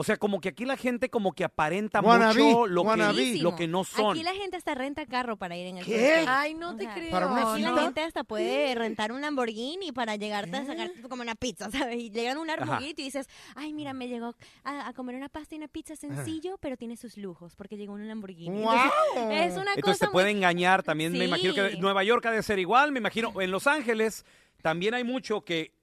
o 0.00 0.04
sea, 0.04 0.16
como 0.16 0.40
que 0.40 0.50
aquí 0.50 0.64
la 0.64 0.76
gente 0.76 1.10
como 1.10 1.32
que 1.32 1.42
aparenta 1.42 2.00
Wannabe, 2.00 2.40
mucho 2.40 2.66
lo 2.68 2.84
que, 2.84 3.38
lo 3.42 3.56
que 3.56 3.66
no 3.66 3.82
son. 3.82 4.12
Aquí 4.12 4.22
la 4.22 4.32
gente 4.32 4.56
hasta 4.56 4.72
renta 4.76 5.04
carro 5.06 5.36
para 5.36 5.56
ir 5.56 5.66
en 5.66 5.78
el 5.78 5.84
¿Qué? 5.84 6.24
Ay, 6.28 6.54
no 6.54 6.70
O 6.70 6.76
te 6.76 6.84
sea, 6.84 6.94
creo. 6.94 7.10
¿Para 7.10 7.26
una 7.26 7.52
Aquí 7.52 7.62
la 7.62 7.82
gente 7.82 8.02
hasta 8.02 8.22
puede 8.22 8.76
rentar 8.76 9.10
un 9.10 9.22
Lamborghini 9.22 9.90
para 9.90 10.14
llegarte 10.14 10.56
a 10.56 10.64
sacar 10.64 10.92
como 11.08 11.22
una 11.22 11.34
pizza, 11.34 11.68
¿sabes? 11.72 11.96
Y 11.98 12.10
llegan 12.10 12.38
un 12.38 12.46
Lamborghini 12.46 12.90
y 12.90 12.94
dices, 12.94 13.26
ay, 13.56 13.72
mira, 13.72 13.92
me 13.92 14.06
llegó 14.06 14.36
a, 14.62 14.86
a 14.86 14.92
comer 14.92 15.16
una 15.16 15.28
pasta 15.28 15.56
y 15.56 15.58
una 15.58 15.66
pizza 15.66 15.96
sencillo, 15.96 16.58
pero 16.60 16.76
tiene 16.76 16.96
sus 16.96 17.16
lujos 17.16 17.56
porque 17.56 17.76
llegó 17.76 17.94
un 17.94 18.06
Lamborghini. 18.06 18.56
¡Guau! 18.62 18.78
Entonces, 19.16 19.46
es 19.46 19.52
una 19.54 19.74
Entonces 19.74 19.82
cosa 19.82 20.06
te 20.06 20.12
puede 20.12 20.26
muy... 20.26 20.36
engañar 20.36 20.84
también. 20.84 21.10
Me 21.10 21.24
imagino 21.24 21.54
que 21.54 21.76
Nueva 21.78 22.04
York 22.04 22.24
ha 22.26 22.30
de 22.30 22.44
ser 22.44 22.60
igual. 22.60 22.92
Me 22.92 23.00
imagino 23.00 23.32
en 23.40 23.50
Los 23.50 23.66
Ángeles 23.66 24.24
también 24.62 24.94
hay 24.94 25.04
mucho 25.04 25.44
que, 25.44 25.77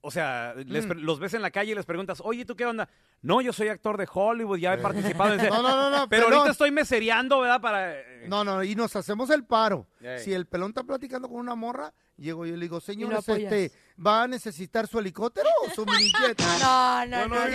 o 0.00 0.10
sea, 0.10 0.54
les 0.54 0.86
Mm. 0.86 1.00
los 1.00 1.18
ves 1.18 1.34
en 1.34 1.42
la 1.42 1.50
calle 1.50 1.72
y 1.72 1.74
les 1.74 1.84
preguntas, 1.86 2.20
oye, 2.24 2.44
¿tú 2.44 2.54
qué 2.56 2.64
onda? 2.66 2.88
No, 3.20 3.40
yo 3.40 3.52
soy 3.52 3.68
actor 3.68 3.96
de 3.96 4.08
Hollywood, 4.12 4.58
ya 4.58 4.74
he 4.74 4.78
participado 4.78 5.34
en... 5.34 5.40
No, 5.50 5.62
no, 5.62 5.76
no, 5.76 5.90
no, 5.90 6.08
Pero 6.08 6.26
pelón. 6.26 6.38
ahorita 6.40 6.52
estoy 6.52 6.70
mesereando, 6.70 7.40
¿verdad? 7.40 7.60
Para... 7.60 7.94
No, 8.26 8.44
no, 8.44 8.62
y 8.62 8.74
nos 8.76 8.94
hacemos 8.96 9.28
el 9.30 9.44
paro. 9.44 9.86
Si 10.18 10.32
el 10.32 10.46
pelón 10.46 10.70
está 10.70 10.84
platicando 10.84 11.28
con 11.28 11.38
una 11.40 11.54
morra, 11.56 11.92
llego 12.16 12.46
yo 12.46 12.54
y 12.54 12.56
le 12.56 12.62
digo, 12.66 12.80
señores, 12.80 13.28
este, 13.28 13.72
¿va 14.04 14.22
a 14.22 14.28
necesitar 14.28 14.86
su 14.86 14.98
helicóptero 15.00 15.48
o 15.66 15.70
su 15.74 15.84
minijet? 15.84 16.40
No, 16.60 17.06
no, 17.06 17.26
no, 17.28 17.36
no, 17.36 17.46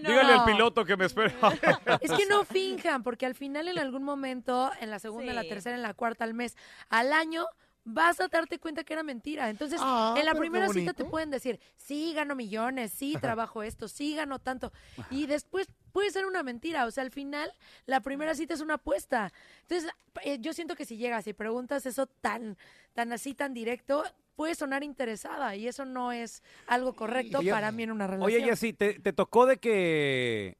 dígale, 0.00 0.32
al 0.32 0.44
piloto 0.44 0.84
que 0.84 0.96
me 0.96 1.06
espera. 1.06 1.32
Es 2.00 2.12
que 2.12 2.26
no 2.26 2.44
finjan, 2.44 3.02
porque 3.02 3.26
al 3.26 3.34
final 3.34 3.68
en 3.68 3.78
algún 3.78 4.02
momento, 4.02 4.70
en 4.80 4.90
la 4.90 4.98
segunda, 4.98 5.30
en 5.30 5.36
la 5.36 5.42
tercera, 5.44 5.74
en 5.76 5.82
la 5.82 5.94
cuarta, 5.94 6.24
al 6.24 6.34
mes, 6.34 6.56
al 6.88 7.12
año, 7.12 7.46
vas 7.84 8.20
a 8.20 8.28
darte 8.28 8.58
cuenta 8.58 8.84
que 8.84 8.92
era 8.92 9.02
mentira. 9.02 9.50
Entonces, 9.50 9.80
Ah, 9.82 10.14
en 10.16 10.24
la 10.24 10.34
primera 10.34 10.68
cita 10.68 10.92
te 10.92 11.04
pueden 11.04 11.30
decir, 11.30 11.58
sí, 11.76 12.12
gano 12.14 12.34
millones, 12.34 12.92
sí, 12.92 13.16
trabajo 13.20 13.62
esto, 13.62 13.88
sí, 13.88 14.14
gano 14.14 14.38
tanto. 14.38 14.72
Y 15.10 15.26
después 15.26 15.66
puede 15.92 16.10
ser 16.10 16.26
una 16.26 16.42
mentira. 16.42 16.86
O 16.86 16.90
sea, 16.90 17.02
al 17.02 17.10
final, 17.10 17.52
la 17.86 18.00
primera 18.00 18.34
cita 18.34 18.54
es 18.54 18.60
una 18.60 18.74
apuesta. 18.74 19.32
Entonces, 19.62 19.90
eh, 20.24 20.38
yo 20.40 20.52
siento 20.52 20.76
que 20.76 20.84
si 20.84 20.96
llegas 20.96 21.26
y 21.26 21.32
preguntas 21.32 21.86
eso 21.86 22.06
tan, 22.06 22.56
tan 22.94 23.12
así, 23.12 23.34
tan 23.34 23.54
directo, 23.54 24.04
puede 24.36 24.54
sonar 24.54 24.82
interesada. 24.84 25.56
Y 25.56 25.66
eso 25.66 25.84
no 25.84 26.12
es 26.12 26.42
algo 26.66 26.94
correcto 26.94 27.38
Oye, 27.38 27.50
para 27.50 27.72
mí 27.72 27.82
en 27.82 27.90
una 27.90 28.06
relación. 28.06 28.26
Oye, 28.26 28.44
Jessy, 28.44 28.72
¿te, 28.72 29.00
te 29.00 29.12
tocó 29.12 29.46
de 29.46 29.58
que 29.58 30.56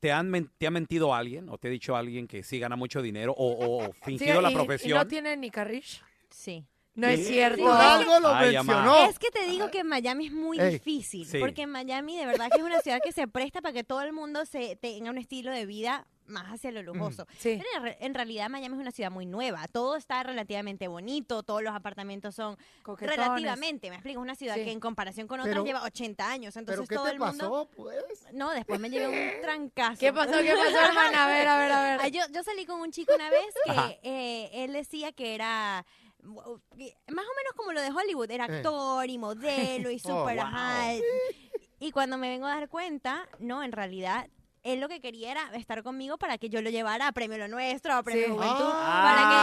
te, 0.00 0.10
han, 0.10 0.50
te 0.58 0.66
ha 0.66 0.70
mentido 0.70 1.14
alguien 1.14 1.48
o 1.48 1.58
te 1.58 1.68
ha 1.68 1.70
dicho 1.70 1.96
alguien 1.96 2.26
que 2.26 2.42
sí 2.42 2.58
gana 2.58 2.74
mucho 2.76 3.02
dinero 3.02 3.32
o, 3.36 3.84
o 3.84 3.92
Sí, 3.92 4.00
fingido 4.02 4.40
la 4.40 4.50
profesión? 4.50 4.90
¿Y 4.90 4.94
no 4.94 5.06
tiene 5.06 5.36
ni 5.36 5.50
carrish? 5.50 6.02
Sí. 6.30 6.66
No 6.94 7.06
es 7.08 7.26
cierto. 7.26 7.62
Por 7.62 7.72
algo 7.72 8.20
lo 8.20 8.28
Ay, 8.34 8.54
mencionó. 8.54 9.04
Es 9.04 9.18
que 9.18 9.30
te 9.30 9.42
digo 9.46 9.70
que 9.70 9.84
Miami 9.84 10.28
es 10.28 10.32
muy 10.32 10.58
Ey. 10.58 10.72
difícil, 10.72 11.26
Sí. 11.26 11.38
porque 11.38 11.66
Miami 11.66 12.16
de 12.16 12.24
verdad 12.24 12.48
que 12.50 12.56
es 12.58 12.64
una 12.64 12.80
ciudad 12.80 13.00
que 13.04 13.12
se 13.12 13.28
presta 13.28 13.60
para 13.60 13.74
que 13.74 13.84
todo 13.84 14.00
el 14.00 14.14
mundo 14.14 14.46
se 14.46 14.76
tenga 14.76 15.10
un 15.10 15.18
estilo 15.18 15.50
de 15.50 15.66
vida 15.66 16.06
más 16.24 16.46
hacia 16.46 16.72
lo 16.72 16.82
lujoso. 16.82 17.26
Sí. 17.38 17.58
Pero 17.62 17.68
en, 17.76 17.82
re- 17.82 17.98
en 18.00 18.14
realidad 18.14 18.48
Miami 18.48 18.74
es 18.76 18.80
una 18.80 18.90
ciudad 18.92 19.10
muy 19.12 19.26
nueva, 19.26 19.68
todo 19.68 19.94
está 19.94 20.22
relativamente 20.22 20.88
bonito, 20.88 21.42
todos 21.44 21.62
los 21.62 21.72
apartamentos 21.74 22.34
son 22.34 22.56
Coquetones. 22.82 23.16
relativamente, 23.18 23.90
me 23.90 23.96
explico, 23.96 24.18
es 24.20 24.22
una 24.22 24.34
ciudad 24.34 24.54
Sí. 24.54 24.64
que 24.64 24.72
en 24.72 24.80
comparación 24.80 25.28
con 25.28 25.38
otras 25.38 25.52
Pero- 25.54 25.66
lleva 25.66 25.82
80 25.84 26.28
años, 26.28 26.54
¿Pero 26.54 26.62
entonces 26.62 26.88
qué 26.88 26.94
todo 26.96 27.04
te 27.04 27.10
el 27.12 27.18
mundo... 27.20 27.38
pasó, 27.38 27.68
pues? 27.76 28.26
No, 28.32 28.50
después 28.52 28.80
me 28.80 28.88
llevé 28.88 29.06
un 29.06 29.40
trancazo. 29.42 30.00
¿Qué 30.00 30.12
pasó? 30.14 30.32
¿Qué 30.40 30.54
pasó, 30.54 30.80
hermana? 30.88 31.24
A 31.26 31.28
ver, 31.28 31.46
a 31.46 31.58
ver, 31.58 31.72
a 31.72 31.82
ver. 31.82 31.98
Ay, 32.02 32.10
yo, 32.10 32.22
yo 32.32 32.42
salí 32.42 32.64
con 32.64 32.80
un 32.80 32.90
chico 32.90 33.14
una 33.14 33.28
vez 33.30 33.44
que 33.66 34.00
eh, 34.02 34.64
él 34.64 34.72
decía 34.72 35.12
que 35.12 35.34
era 35.34 35.84
más 36.26 36.46
o 36.46 36.60
menos 37.08 37.52
como 37.56 37.72
lo 37.72 37.80
de 37.80 37.90
Hollywood, 37.90 38.30
era 38.30 38.46
Eh. 38.46 38.56
actor 38.56 39.08
y 39.08 39.18
modelo 39.18 39.90
y 39.90 40.00
Oh, 40.04 40.24
wow. 40.24 40.40
ajá. 40.40 40.92
Y 41.78 41.92
cuando 41.92 42.16
me 42.16 42.30
vengo 42.30 42.46
a 42.46 42.54
dar 42.54 42.68
cuenta, 42.70 43.28
no, 43.38 43.62
en 43.62 43.70
realidad 43.72 44.28
él 44.62 44.80
lo 44.80 44.88
que 44.88 45.00
quería 45.02 45.30
era 45.30 45.54
estar 45.54 45.82
conmigo 45.82 46.16
para 46.16 46.38
que 46.38 46.48
yo 46.48 46.62
lo 46.62 46.70
llevara 46.70 47.06
a 47.06 47.12
Premio 47.12 47.36
Lo 47.38 47.48
Nuestro, 47.48 47.92
a 47.94 48.02
Premio 48.02 48.24
Sí. 48.26 48.32
Juventud, 48.32 48.64
Ah. 48.72 49.02
para 49.04 49.28
que 49.28 49.36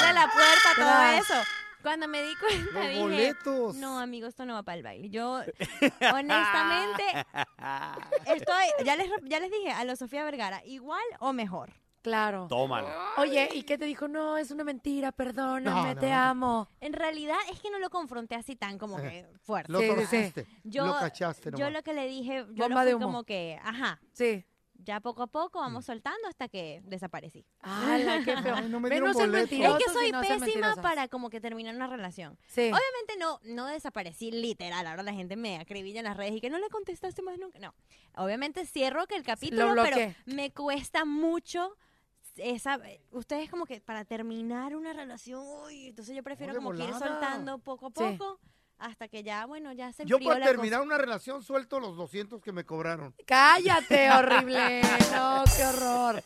abriera 0.00 0.12
la 0.26 0.32
puerta, 0.32 0.68
todo 0.76 0.86
Tras. 0.86 1.20
eso. 1.30 1.50
Cuando 1.82 2.08
me 2.08 2.22
di 2.22 2.34
cuenta 2.36 2.72
Los 2.72 2.88
dije, 2.88 3.00
boletos. 3.02 3.76
no, 3.76 3.98
amigo, 4.00 4.26
esto 4.26 4.46
no 4.46 4.54
va 4.54 4.62
para 4.62 4.78
el 4.78 4.82
baile. 4.82 5.10
Yo, 5.10 5.42
honestamente, 6.14 7.04
estoy, 8.26 8.64
ya 8.84 8.96
les, 8.96 9.10
ya 9.24 9.40
les 9.40 9.50
dije, 9.50 9.70
a 9.70 9.84
lo 9.84 9.94
Sofía 9.96 10.24
Vergara, 10.24 10.62
igual 10.64 11.02
o 11.20 11.34
mejor. 11.34 11.70
Claro. 12.04 12.46
Tómala. 12.50 12.94
Oye, 13.16 13.48
¿y 13.54 13.62
qué 13.62 13.78
te 13.78 13.86
dijo? 13.86 14.08
No, 14.08 14.36
es 14.36 14.50
una 14.50 14.62
mentira, 14.62 15.10
perdóname, 15.10 15.94
No, 15.94 16.00
te 16.00 16.10
no. 16.10 16.14
amo. 16.16 16.68
En 16.82 16.92
realidad 16.92 17.38
es 17.50 17.58
que 17.60 17.70
no 17.70 17.78
lo 17.78 17.88
confronté 17.88 18.34
así 18.34 18.56
tan 18.56 18.76
como 18.78 18.98
que 18.98 19.26
fuerte. 19.42 19.72
Lo 19.72 19.78
Sí, 19.80 19.86
sí, 19.86 19.90
sí. 19.90 19.96
torciste, 19.96 20.46
Yo, 20.64 20.84
lo 20.86 20.92
cachaste 20.98 21.50
yo 21.52 21.56
nomás. 21.58 21.72
lo 21.72 21.82
que 21.82 21.94
le 21.94 22.06
dije, 22.06 22.44
yo 22.52 22.64
Bomba 22.64 22.80
lo 22.84 22.84
de 22.84 22.92
fui 22.92 22.94
humo. 22.96 23.06
como 23.06 23.24
que, 23.24 23.58
ajá, 23.64 24.02
Sí. 24.12 24.44
ya 24.74 25.00
poco 25.00 25.22
a 25.22 25.28
poco 25.28 25.60
vamos 25.60 25.86
soltando 25.86 26.28
hasta 26.28 26.46
que 26.48 26.82
desaparecí. 26.84 27.46
¡Hala, 27.60 28.20
qué 28.22 28.36
feo! 28.36 28.54
Ay, 28.54 28.68
no 28.68 28.80
me 28.80 28.90
boletos. 29.00 29.32
Es 29.32 29.48
que 29.48 29.90
soy 29.90 30.12
pésima 30.12 30.76
para 30.76 31.08
como 31.08 31.30
que 31.30 31.40
terminar 31.40 31.74
una 31.74 31.86
relación. 31.86 32.38
Sí. 32.48 32.64
Obviamente 32.70 33.16
no, 33.18 33.40
no 33.44 33.64
desaparecí 33.66 34.30
literal. 34.30 34.86
Ahora 34.86 35.02
la 35.02 35.14
gente 35.14 35.36
me 35.36 35.56
acribilla 35.58 36.00
en 36.00 36.04
las 36.04 36.18
redes 36.18 36.34
y 36.34 36.40
que 36.42 36.50
no 36.50 36.58
le 36.58 36.68
contestaste 36.68 37.22
más 37.22 37.38
nunca. 37.38 37.58
No. 37.60 37.72
Obviamente 38.16 38.66
cierro 38.66 39.06
que 39.06 39.16
el 39.16 39.22
capítulo, 39.22 39.68
pero 39.68 39.96
bloqueé. 39.96 40.16
me 40.26 40.52
cuesta 40.52 41.06
mucho 41.06 41.76
esa 42.36 42.80
ustedes 43.12 43.50
como 43.50 43.66
que 43.66 43.80
para 43.80 44.04
terminar 44.04 44.74
una 44.76 44.92
relación, 44.92 45.40
uy, 45.64 45.88
entonces 45.88 46.14
yo 46.16 46.22
prefiero 46.22 46.54
como 46.54 46.72
que 46.72 46.84
ir 46.84 46.94
soltando 46.94 47.58
poco 47.58 47.86
a 47.86 47.90
Sí. 47.90 48.16
poco 48.18 48.40
hasta 48.76 49.06
que 49.08 49.22
ya, 49.22 49.46
bueno, 49.46 49.72
ya 49.72 49.92
se 49.92 50.04
Yo 50.04 50.18
para 50.18 50.44
terminar 50.44 50.80
cosa. 50.80 50.86
una 50.86 50.98
relación 50.98 51.42
suelto 51.44 51.78
los 51.78 51.96
200 51.96 52.42
que 52.42 52.50
me 52.52 52.64
cobraron. 52.64 53.14
Cállate, 53.26 54.10
horrible. 54.10 54.82
No, 55.14 55.44
qué 55.56 55.64
horror. 55.64 56.24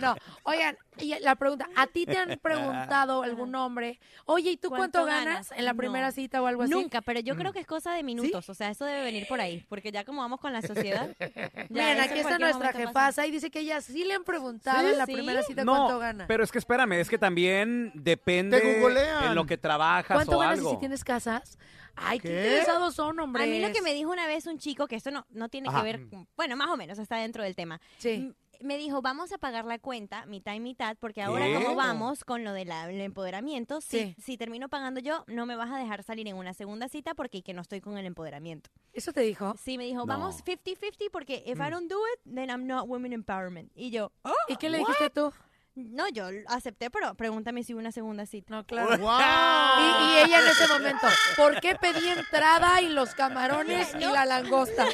No, 0.00 0.14
oigan, 0.42 0.76
y 0.98 1.18
la 1.20 1.34
pregunta, 1.36 1.68
¿a 1.76 1.86
ti 1.86 2.06
te 2.06 2.16
han 2.16 2.38
preguntado 2.42 3.22
algún 3.22 3.54
hombre, 3.54 3.98
oye, 4.26 4.52
¿y 4.52 4.56
tú 4.56 4.68
cuánto, 4.68 5.02
¿Cuánto 5.02 5.06
ganas? 5.06 5.52
en 5.52 5.64
la 5.64 5.74
primera 5.74 6.06
No. 6.06 6.12
cita 6.12 6.40
o 6.42 6.46
algo 6.46 6.62
así? 6.62 6.72
Nunca, 6.72 7.00
pero 7.02 7.20
yo 7.20 7.36
creo 7.36 7.52
que 7.52 7.60
es 7.60 7.66
cosa 7.66 7.92
de 7.94 8.02
minutos, 8.02 8.48
o 8.48 8.54
sea, 8.54 8.70
eso 8.70 8.84
debe 8.84 9.02
venir 9.02 9.26
por 9.28 9.40
ahí, 9.40 9.64
porque 9.68 9.90
ya 9.92 10.04
como 10.04 10.20
vamos 10.22 10.40
con 10.40 10.52
la 10.52 10.62
sociedad. 10.62 11.08
Miren, 11.70 12.00
aquí 12.00 12.18
está 12.20 12.38
nuestra 12.38 12.72
jefasa 12.72 13.26
y 13.26 13.30
dice 13.30 13.50
que 13.50 13.60
ella 13.60 13.80
sí 13.80 14.04
le 14.04 14.14
han 14.14 14.24
preguntado 14.24 14.88
en 14.88 14.98
la 14.98 15.06
¿Sí? 15.06 15.12
primera 15.14 15.42
cita 15.42 15.64
No, 15.64 15.74
cuánto 15.76 15.98
gana. 15.98 16.26
pero 16.26 16.44
es 16.44 16.52
que 16.52 16.58
espérame, 16.58 16.92
es 17.00 17.08
que 17.08 17.18
también 17.18 17.92
depende 17.94 18.80
en 18.80 19.34
lo 19.34 19.46
que 19.46 19.58
trabajas 19.58 20.16
¿Cuánto 20.16 20.36
o 20.36 20.38
ganas 20.40 20.58
algo. 20.58 20.70
y 20.70 20.74
si 20.74 20.80
tienes 20.80 21.04
casas? 21.04 21.58
Ay, 21.96 22.18
qué, 22.18 22.28
¿Qué? 22.28 22.34
interesados 22.44 22.94
son, 22.96 23.20
A 23.20 23.22
hombres. 23.22 23.48
mí 23.48 23.60
lo 23.60 23.72
que 23.72 23.80
me 23.80 23.94
dijo 23.94 24.10
una 24.10 24.26
vez 24.26 24.46
un 24.46 24.58
chico, 24.58 24.88
que 24.88 24.96
esto 24.96 25.12
no, 25.12 25.26
no 25.30 25.48
tiene 25.48 25.68
Ajá. 25.68 25.78
que 25.78 25.84
ver, 25.84 26.08
con- 26.08 26.26
bueno, 26.36 26.56
más 26.56 26.68
o 26.68 26.76
menos 26.76 26.98
está 26.98 27.18
dentro 27.18 27.42
del 27.44 27.54
tema. 27.54 27.80
Sí. 27.98 28.32
Me 28.60 28.76
dijo, 28.78 29.02
vamos 29.02 29.32
a 29.32 29.38
pagar 29.38 29.64
la 29.64 29.78
cuenta 29.78 30.26
mitad 30.26 30.54
y 30.54 30.60
mitad, 30.60 30.96
porque 30.98 31.22
ahora 31.22 31.46
¿Qué? 31.46 31.54
como 31.54 31.74
vamos 31.74 32.24
con 32.24 32.44
lo 32.44 32.52
del 32.52 32.70
empoderamiento, 33.00 33.80
si, 33.80 33.98
Sí. 34.00 34.16
si 34.22 34.36
termino 34.36 34.68
pagando 34.68 35.00
yo, 35.00 35.24
no 35.26 35.46
me 35.46 35.56
vas 35.56 35.70
a 35.70 35.76
dejar 35.78 36.02
salir 36.02 36.26
en 36.28 36.36
una 36.36 36.54
segunda 36.54 36.88
cita 36.88 37.14
porque 37.14 37.42
que 37.42 37.52
no 37.54 37.62
estoy 37.62 37.80
con 37.80 37.98
el 37.98 38.06
empoderamiento. 38.06 38.70
¿Eso 38.92 39.12
te 39.12 39.20
dijo? 39.22 39.54
Sí, 39.58 39.78
me 39.78 39.84
dijo, 39.84 40.00
No. 40.00 40.06
vamos 40.06 40.42
50-50 40.44 41.10
porque 41.10 41.42
if 41.46 41.58
I 41.58 41.70
don't 41.70 41.90
do 41.90 41.98
it, 42.14 42.20
then 42.34 42.48
I'm 42.50 42.66
not 42.66 42.88
women 42.88 43.12
empowerment. 43.12 43.70
Y 43.74 43.90
yo, 43.90 44.12
oh, 44.22 44.32
¿Y 44.48 44.56
qué 44.56 44.70
le 44.70 44.78
dijiste 44.78 45.10
tú? 45.10 45.32
No, 45.76 46.08
yo 46.08 46.26
acepté, 46.46 46.88
pero 46.88 47.14
pregúntame 47.16 47.64
si 47.64 47.74
hubo 47.74 47.80
una 47.80 47.90
segunda 47.90 48.26
cita. 48.26 48.46
No, 48.48 48.64
claro. 48.64 48.94
Y, 48.94 49.00
y 49.00 50.18
ella 50.24 50.40
en 50.40 50.46
ese 50.46 50.68
momento, 50.68 51.06
¿por 51.36 51.60
qué 51.60 51.74
pedí 51.74 52.08
entrada 52.10 52.80
y 52.80 52.90
los 52.90 53.12
camarones 53.14 53.92
y 53.96 54.04
la 54.04 54.24
langosta? 54.24 54.86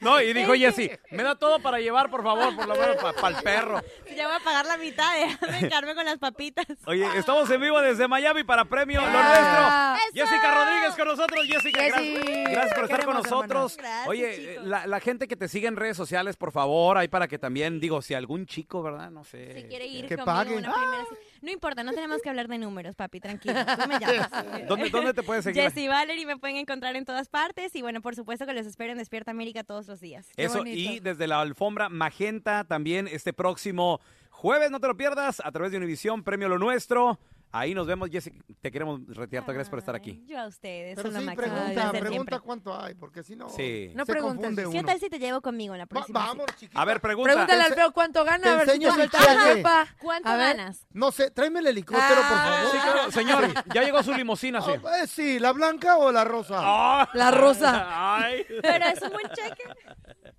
No, 0.00 0.20
y 0.20 0.32
dijo 0.32 0.54
Jessy, 0.54 0.90
me 1.12 1.22
da 1.22 1.36
todo 1.36 1.60
para 1.60 1.78
llevar, 1.78 2.10
por 2.10 2.24
favor, 2.24 2.54
por 2.56 2.66
lo 2.66 2.74
menos 2.74 2.96
para 2.96 3.36
el 3.36 3.42
perro. 3.42 3.80
Ya 4.16 4.26
voy 4.26 4.36
a 4.36 4.40
pagar 4.40 4.66
la 4.66 4.76
mitad, 4.76 5.12
déjame 5.14 5.68
quedarme 5.68 5.94
con 5.94 6.04
las 6.04 6.18
papitas. 6.18 6.66
Oye, 6.86 7.06
estamos 7.16 7.48
en 7.50 7.60
vivo 7.60 7.80
desde 7.80 8.08
Miami 8.08 8.42
para 8.42 8.64
Premio 8.64 9.00
Lo 9.00 9.10
Nuestro. 9.10 9.96
Jessica 10.12 10.54
Rodríguez 10.54 10.96
con 10.96 11.06
nosotros. 11.08 11.46
Jessica, 11.46 11.82
Jessy, 11.82 12.14
gracias, 12.14 12.50
gracias 12.50 12.74
por 12.74 12.84
estar 12.84 13.04
con 13.04 13.14
nosotros. 13.14 13.76
Gracias, 13.76 14.08
Oye, 14.08 14.58
la, 14.62 14.86
la 14.88 14.98
gente 15.00 15.28
que 15.28 15.36
te 15.36 15.46
sigue 15.48 15.68
en 15.68 15.76
redes 15.76 15.96
sociales, 15.96 16.36
por 16.36 16.50
favor, 16.50 16.98
ahí 16.98 17.06
para 17.08 17.28
que 17.28 17.38
también, 17.38 17.78
digo, 17.78 18.02
si 18.02 18.14
algún 18.14 18.46
chico, 18.46 18.82
¿verdad? 18.92 19.10
No 19.10 19.24
sé. 19.24 19.54
Si 19.54 19.68
quiere 19.68 19.86
ir 19.86 20.06
Que 20.06 20.16
conmigo 20.16 20.24
pague. 20.24 20.56
una 20.56 20.72
primera 20.72 21.04
cita. 21.08 21.20
No 21.42 21.50
importa, 21.50 21.84
no 21.84 21.92
tenemos 21.92 22.20
que 22.22 22.28
hablar 22.28 22.48
de 22.48 22.58
números, 22.58 22.96
papi, 22.96 23.20
tranquilo. 23.20 23.54
Tú 23.54 23.88
me 23.88 23.98
llamas. 23.98 24.30
¿Dónde, 24.68 24.90
dónde 24.90 25.14
te 25.14 25.22
puedes 25.22 25.44
seguir? 25.44 25.62
Jessy 25.62 25.88
Valerie 25.88 26.26
me 26.26 26.36
pueden 26.36 26.56
encontrar 26.56 26.96
en 26.96 27.04
todas 27.04 27.28
partes 27.28 27.74
y 27.76 27.82
bueno, 27.82 28.00
por 28.00 28.14
supuesto 28.16 28.46
que 28.46 28.52
los 28.52 28.66
espero 28.66 28.92
en 28.92 28.98
Despierta 28.98 29.30
América 29.30 29.64
todos 29.64 29.86
los 29.88 30.00
días. 30.00 30.28
Eso, 30.36 30.64
y 30.66 31.00
desde 31.00 31.26
la 31.26 31.40
alfombra 31.40 31.88
magenta 31.88 32.64
también 32.64 33.08
este 33.08 33.32
próximo 33.32 34.00
jueves, 34.30 34.70
no 34.70 34.80
te 34.80 34.86
lo 34.86 34.96
pierdas, 34.96 35.40
a 35.44 35.50
través 35.52 35.70
de 35.72 35.78
Univisión, 35.78 36.22
Premio 36.22 36.48
Lo 36.48 36.58
Nuestro. 36.58 37.18
Ahí 37.50 37.74
nos 37.74 37.86
vemos, 37.86 38.10
Jessica. 38.10 38.36
Te 38.60 38.70
queremos 38.70 39.00
retirarte. 39.06 39.52
Gracias 39.52 39.70
por 39.70 39.78
estar 39.78 39.94
aquí. 39.94 40.22
Yo 40.26 40.38
a 40.38 40.46
ustedes, 40.46 40.96
Pero 40.96 41.10
son 41.10 41.24
pregunta, 41.34 41.64
desde 41.68 41.80
pregunta 41.90 42.08
siempre. 42.10 42.40
cuánto 42.40 42.78
hay, 42.78 42.94
porque 42.94 43.22
si 43.22 43.36
no, 43.36 43.48
Sí. 43.48 43.90
No 43.94 44.04
se 44.04 44.12
preguntes. 44.12 44.36
confunde 44.44 44.62
¿Qué 44.64 44.68
uno. 44.80 44.84
tal 44.86 45.00
si 45.00 45.08
te 45.08 45.18
llevo 45.18 45.40
conmigo 45.40 45.74
en 45.74 45.78
la 45.78 45.86
próxima 45.86 46.20
vamos, 46.26 46.46
cita? 46.58 46.78
A 46.80 46.84
ver, 46.84 47.00
pregunta. 47.00 47.32
Pregúntale 47.32 47.62
al 47.62 47.74
feo 47.74 47.92
cuánto 47.92 48.22
Te 48.24 48.30
gana, 48.30 48.52
a 48.52 48.56
ver 48.56 48.64
si 48.66 48.70
enseño 48.72 48.88
te 48.88 48.92
mi 49.02 49.08
suelta 49.08 49.18
la 49.34 49.42
cheque. 49.44 49.56
ropa. 49.62 49.86
¿Cuánto 49.98 50.28
A 50.28 50.36
ver. 50.36 50.56
ganas? 50.56 50.86
No 50.92 51.10
sé, 51.10 51.30
tráeme 51.30 51.60
el 51.60 51.66
helicóptero, 51.68 52.14
por 52.16 52.24
Ah. 52.38 52.44
favor. 52.58 52.70
Sí, 52.72 52.78
claro, 52.82 53.10
señor, 53.12 53.64
ya 53.74 53.82
llegó 53.82 54.02
su 54.02 54.12
limusina, 54.12 54.60
sí. 54.60 54.72
Ah, 54.84 55.02
eh, 55.02 55.06
sí, 55.06 55.38
¿la 55.38 55.52
blanca 55.52 55.96
o 55.96 56.12
la 56.12 56.24
rosa? 56.24 57.08
La 57.14 57.30
rosa. 57.30 57.86
Ay. 58.18 58.44
Pero 58.60 58.84
es 58.86 59.00
un 59.02 59.10
buen 59.10 59.26
cheque. 59.28 59.64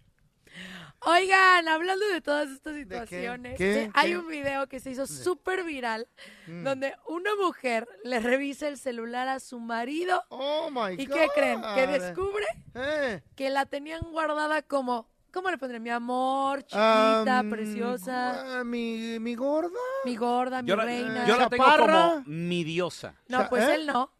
Oigan, 1.05 1.67
hablando 1.69 2.07
de 2.07 2.21
todas 2.21 2.49
estas 2.51 2.77
situaciones, 2.77 3.59
¿Qué? 3.59 3.91
hay 3.95 4.11
¿Qué? 4.11 4.19
un 4.19 4.29
video 4.29 4.69
que 4.69 4.79
se 4.79 4.91
hizo 4.91 5.07
súper 5.07 5.65
viral 5.65 6.07
Mm. 6.47 6.62
donde 6.65 6.95
una 7.09 7.35
mujer 7.37 7.88
le 8.05 8.21
revisa 8.21 8.69
el 8.69 8.79
celular 8.79 9.27
a 9.29 9.41
su 9.41 9.59
marido. 9.59 10.23
Oh 10.29 10.71
my 10.71 10.95
¿Y 10.97 11.07
God. 11.07 11.15
qué 11.17 11.29
creen? 11.35 11.62
Que 11.75 11.87
descubre 11.88 12.47
Eh. 12.75 13.21
que 13.35 13.51
la 13.51 13.67
tenían 13.67 14.01
guardada 14.12 14.62
como, 14.62 15.09
¿cómo 15.33 15.51
le 15.51 15.59
pondré? 15.59 15.81
Mi 15.81 15.91
amor, 15.91 16.62
chiquita, 16.62 17.43
preciosa, 17.51 18.61
ah, 18.61 18.65
mi, 18.65 19.19
mi 19.19 19.35
gorda. 19.35 19.71
mi 20.05 20.15
gorda, 20.17 20.62
mi 20.62 20.69
Yo 20.69 20.77
la, 20.77 20.85
reina. 20.85 21.27
yo 21.27 21.37
la 21.37 21.49
tengo 21.49 21.65
como 21.65 22.23
mi 22.27 22.62
diosa. 22.62 23.15
No, 23.29 23.49
pues 23.49 23.65
¿eh? 23.69 23.75
él 23.75 23.87
no. 23.87 24.12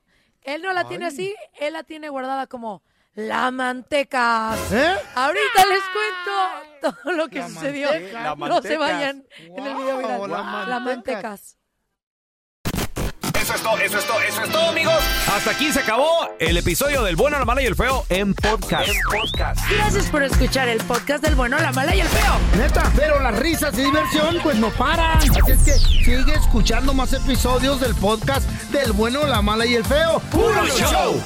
Él 0.43 0.63
no 0.63 0.73
la 0.73 0.89
tiene 0.89 1.07
así, 1.07 1.33
él 1.61 1.75
la 1.75 1.85
tiene 1.85 2.09
guardada 2.09 2.49
como 2.49 2.83
la 3.15 3.51
manteca. 3.51 4.55
¿Eh? 4.73 4.95
Ahorita 5.15 5.67
les 5.67 5.83
cuento 5.93 6.95
todo 7.03 7.13
lo 7.13 7.29
que 7.29 7.41
La 7.41 7.49
sucedió. 7.49 7.89
manteca. 7.91 8.23
La 8.23 8.35
No 8.35 8.63
se 8.63 8.77
vayan 8.79 9.25
en 9.39 9.67
el 9.67 9.75
video 9.77 9.99
viral. 9.99 10.19
Wow, 10.19 10.29
la 10.29 10.37
La 10.67 10.81
mantecas. 10.81 11.23
mantecas. 11.23 11.57
Eso 13.43 13.55
es 13.55 13.63
todo, 13.63 13.77
eso 13.79 13.99
es 13.99 14.07
todo, 14.07 14.21
eso 14.21 14.43
es 14.45 14.51
todo, 14.53 14.69
amigos. 14.69 15.03
Hasta 15.35 15.51
aquí 15.51 15.73
se 15.73 15.81
acabó 15.81 16.29
el 16.39 16.57
episodio 16.59 17.03
del 17.03 17.17
bueno, 17.17 17.41
la 17.41 17.45
mala 17.45 17.61
y 17.61 17.67
el 17.67 17.75
feo 17.75 18.07
en 18.09 18.35
podcast. 18.35 18.89
Gracias 19.69 20.07
por 20.11 20.23
escuchar 20.23 20.69
el 20.69 20.79
podcast 20.85 21.25
del 21.25 21.35
bueno, 21.35 21.59
la 21.59 21.73
mala 21.73 21.93
y 21.95 22.01
el 22.03 22.07
feo. 22.09 22.35
Neta, 22.57 22.91
pero 22.95 23.19
las 23.19 23.37
risas 23.41 23.77
y 23.77 23.83
diversión 23.83 24.39
pues 24.45 24.57
no 24.59 24.71
paran. 24.71 25.19
Así 25.19 25.29
es 25.49 25.59
que 25.65 25.73
sigue 26.05 26.35
escuchando 26.35 26.95
más 26.95 27.13
episodios 27.15 27.81
del 27.81 27.97
podcast 27.97 28.49
del 28.71 28.93
bueno, 28.93 29.27
la 29.27 29.43
mala 29.43 29.67
y 29.67 29.75
el 29.75 29.85
feo. 29.85 30.21
¡Puro 30.31 30.65
show! 30.67 31.21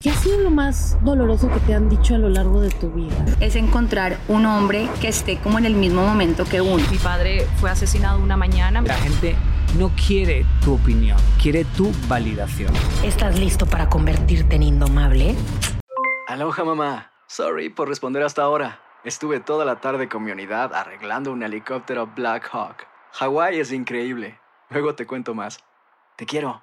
¿Qué 0.00 0.10
ha 0.10 0.14
sido 0.14 0.38
lo 0.38 0.50
más 0.50 0.96
doloroso 1.04 1.50
que 1.52 1.58
te 1.58 1.74
han 1.74 1.88
dicho 1.88 2.14
a 2.14 2.18
lo 2.18 2.28
largo 2.28 2.60
de 2.60 2.70
tu 2.70 2.88
vida? 2.92 3.16
es 3.40 3.56
encontrar 3.56 4.16
un 4.28 4.46
hombre 4.46 4.88
que 5.00 5.08
esté 5.08 5.38
como 5.38 5.58
en 5.58 5.66
el 5.66 5.74
mismo 5.74 6.06
momento 6.06 6.44
que 6.44 6.60
uno. 6.60 6.84
Mi 6.88 6.98
padre 6.98 7.48
fue 7.56 7.68
asesinado 7.68 8.20
una 8.20 8.36
mañana. 8.36 8.80
La 8.82 8.94
gente 8.94 9.34
no 9.76 9.90
quiere 10.06 10.46
tu 10.62 10.74
opinión, 10.74 11.18
quiere 11.42 11.64
tu 11.64 11.90
validación. 12.06 12.72
¿Estás 13.02 13.40
listo 13.40 13.66
para 13.66 13.88
convertirte 13.88 14.54
en 14.54 14.62
indomable? 14.62 15.34
Aloha 16.28 16.62
mamá. 16.62 17.10
Sorry 17.26 17.68
por 17.68 17.88
responder 17.88 18.22
hasta 18.22 18.42
ahora. 18.42 18.80
Estuve 19.02 19.40
toda 19.40 19.64
la 19.64 19.80
tarde 19.80 20.08
con 20.08 20.22
mi 20.22 20.30
unidad 20.30 20.76
arreglando 20.76 21.32
un 21.32 21.42
helicóptero 21.42 22.06
Black 22.06 22.48
Hawk. 22.52 22.86
Hawái 23.14 23.58
es 23.58 23.72
increíble. 23.72 24.38
Luego 24.70 24.94
te 24.94 25.08
cuento 25.08 25.34
más. 25.34 25.58
Te 26.14 26.24
quiero. 26.24 26.62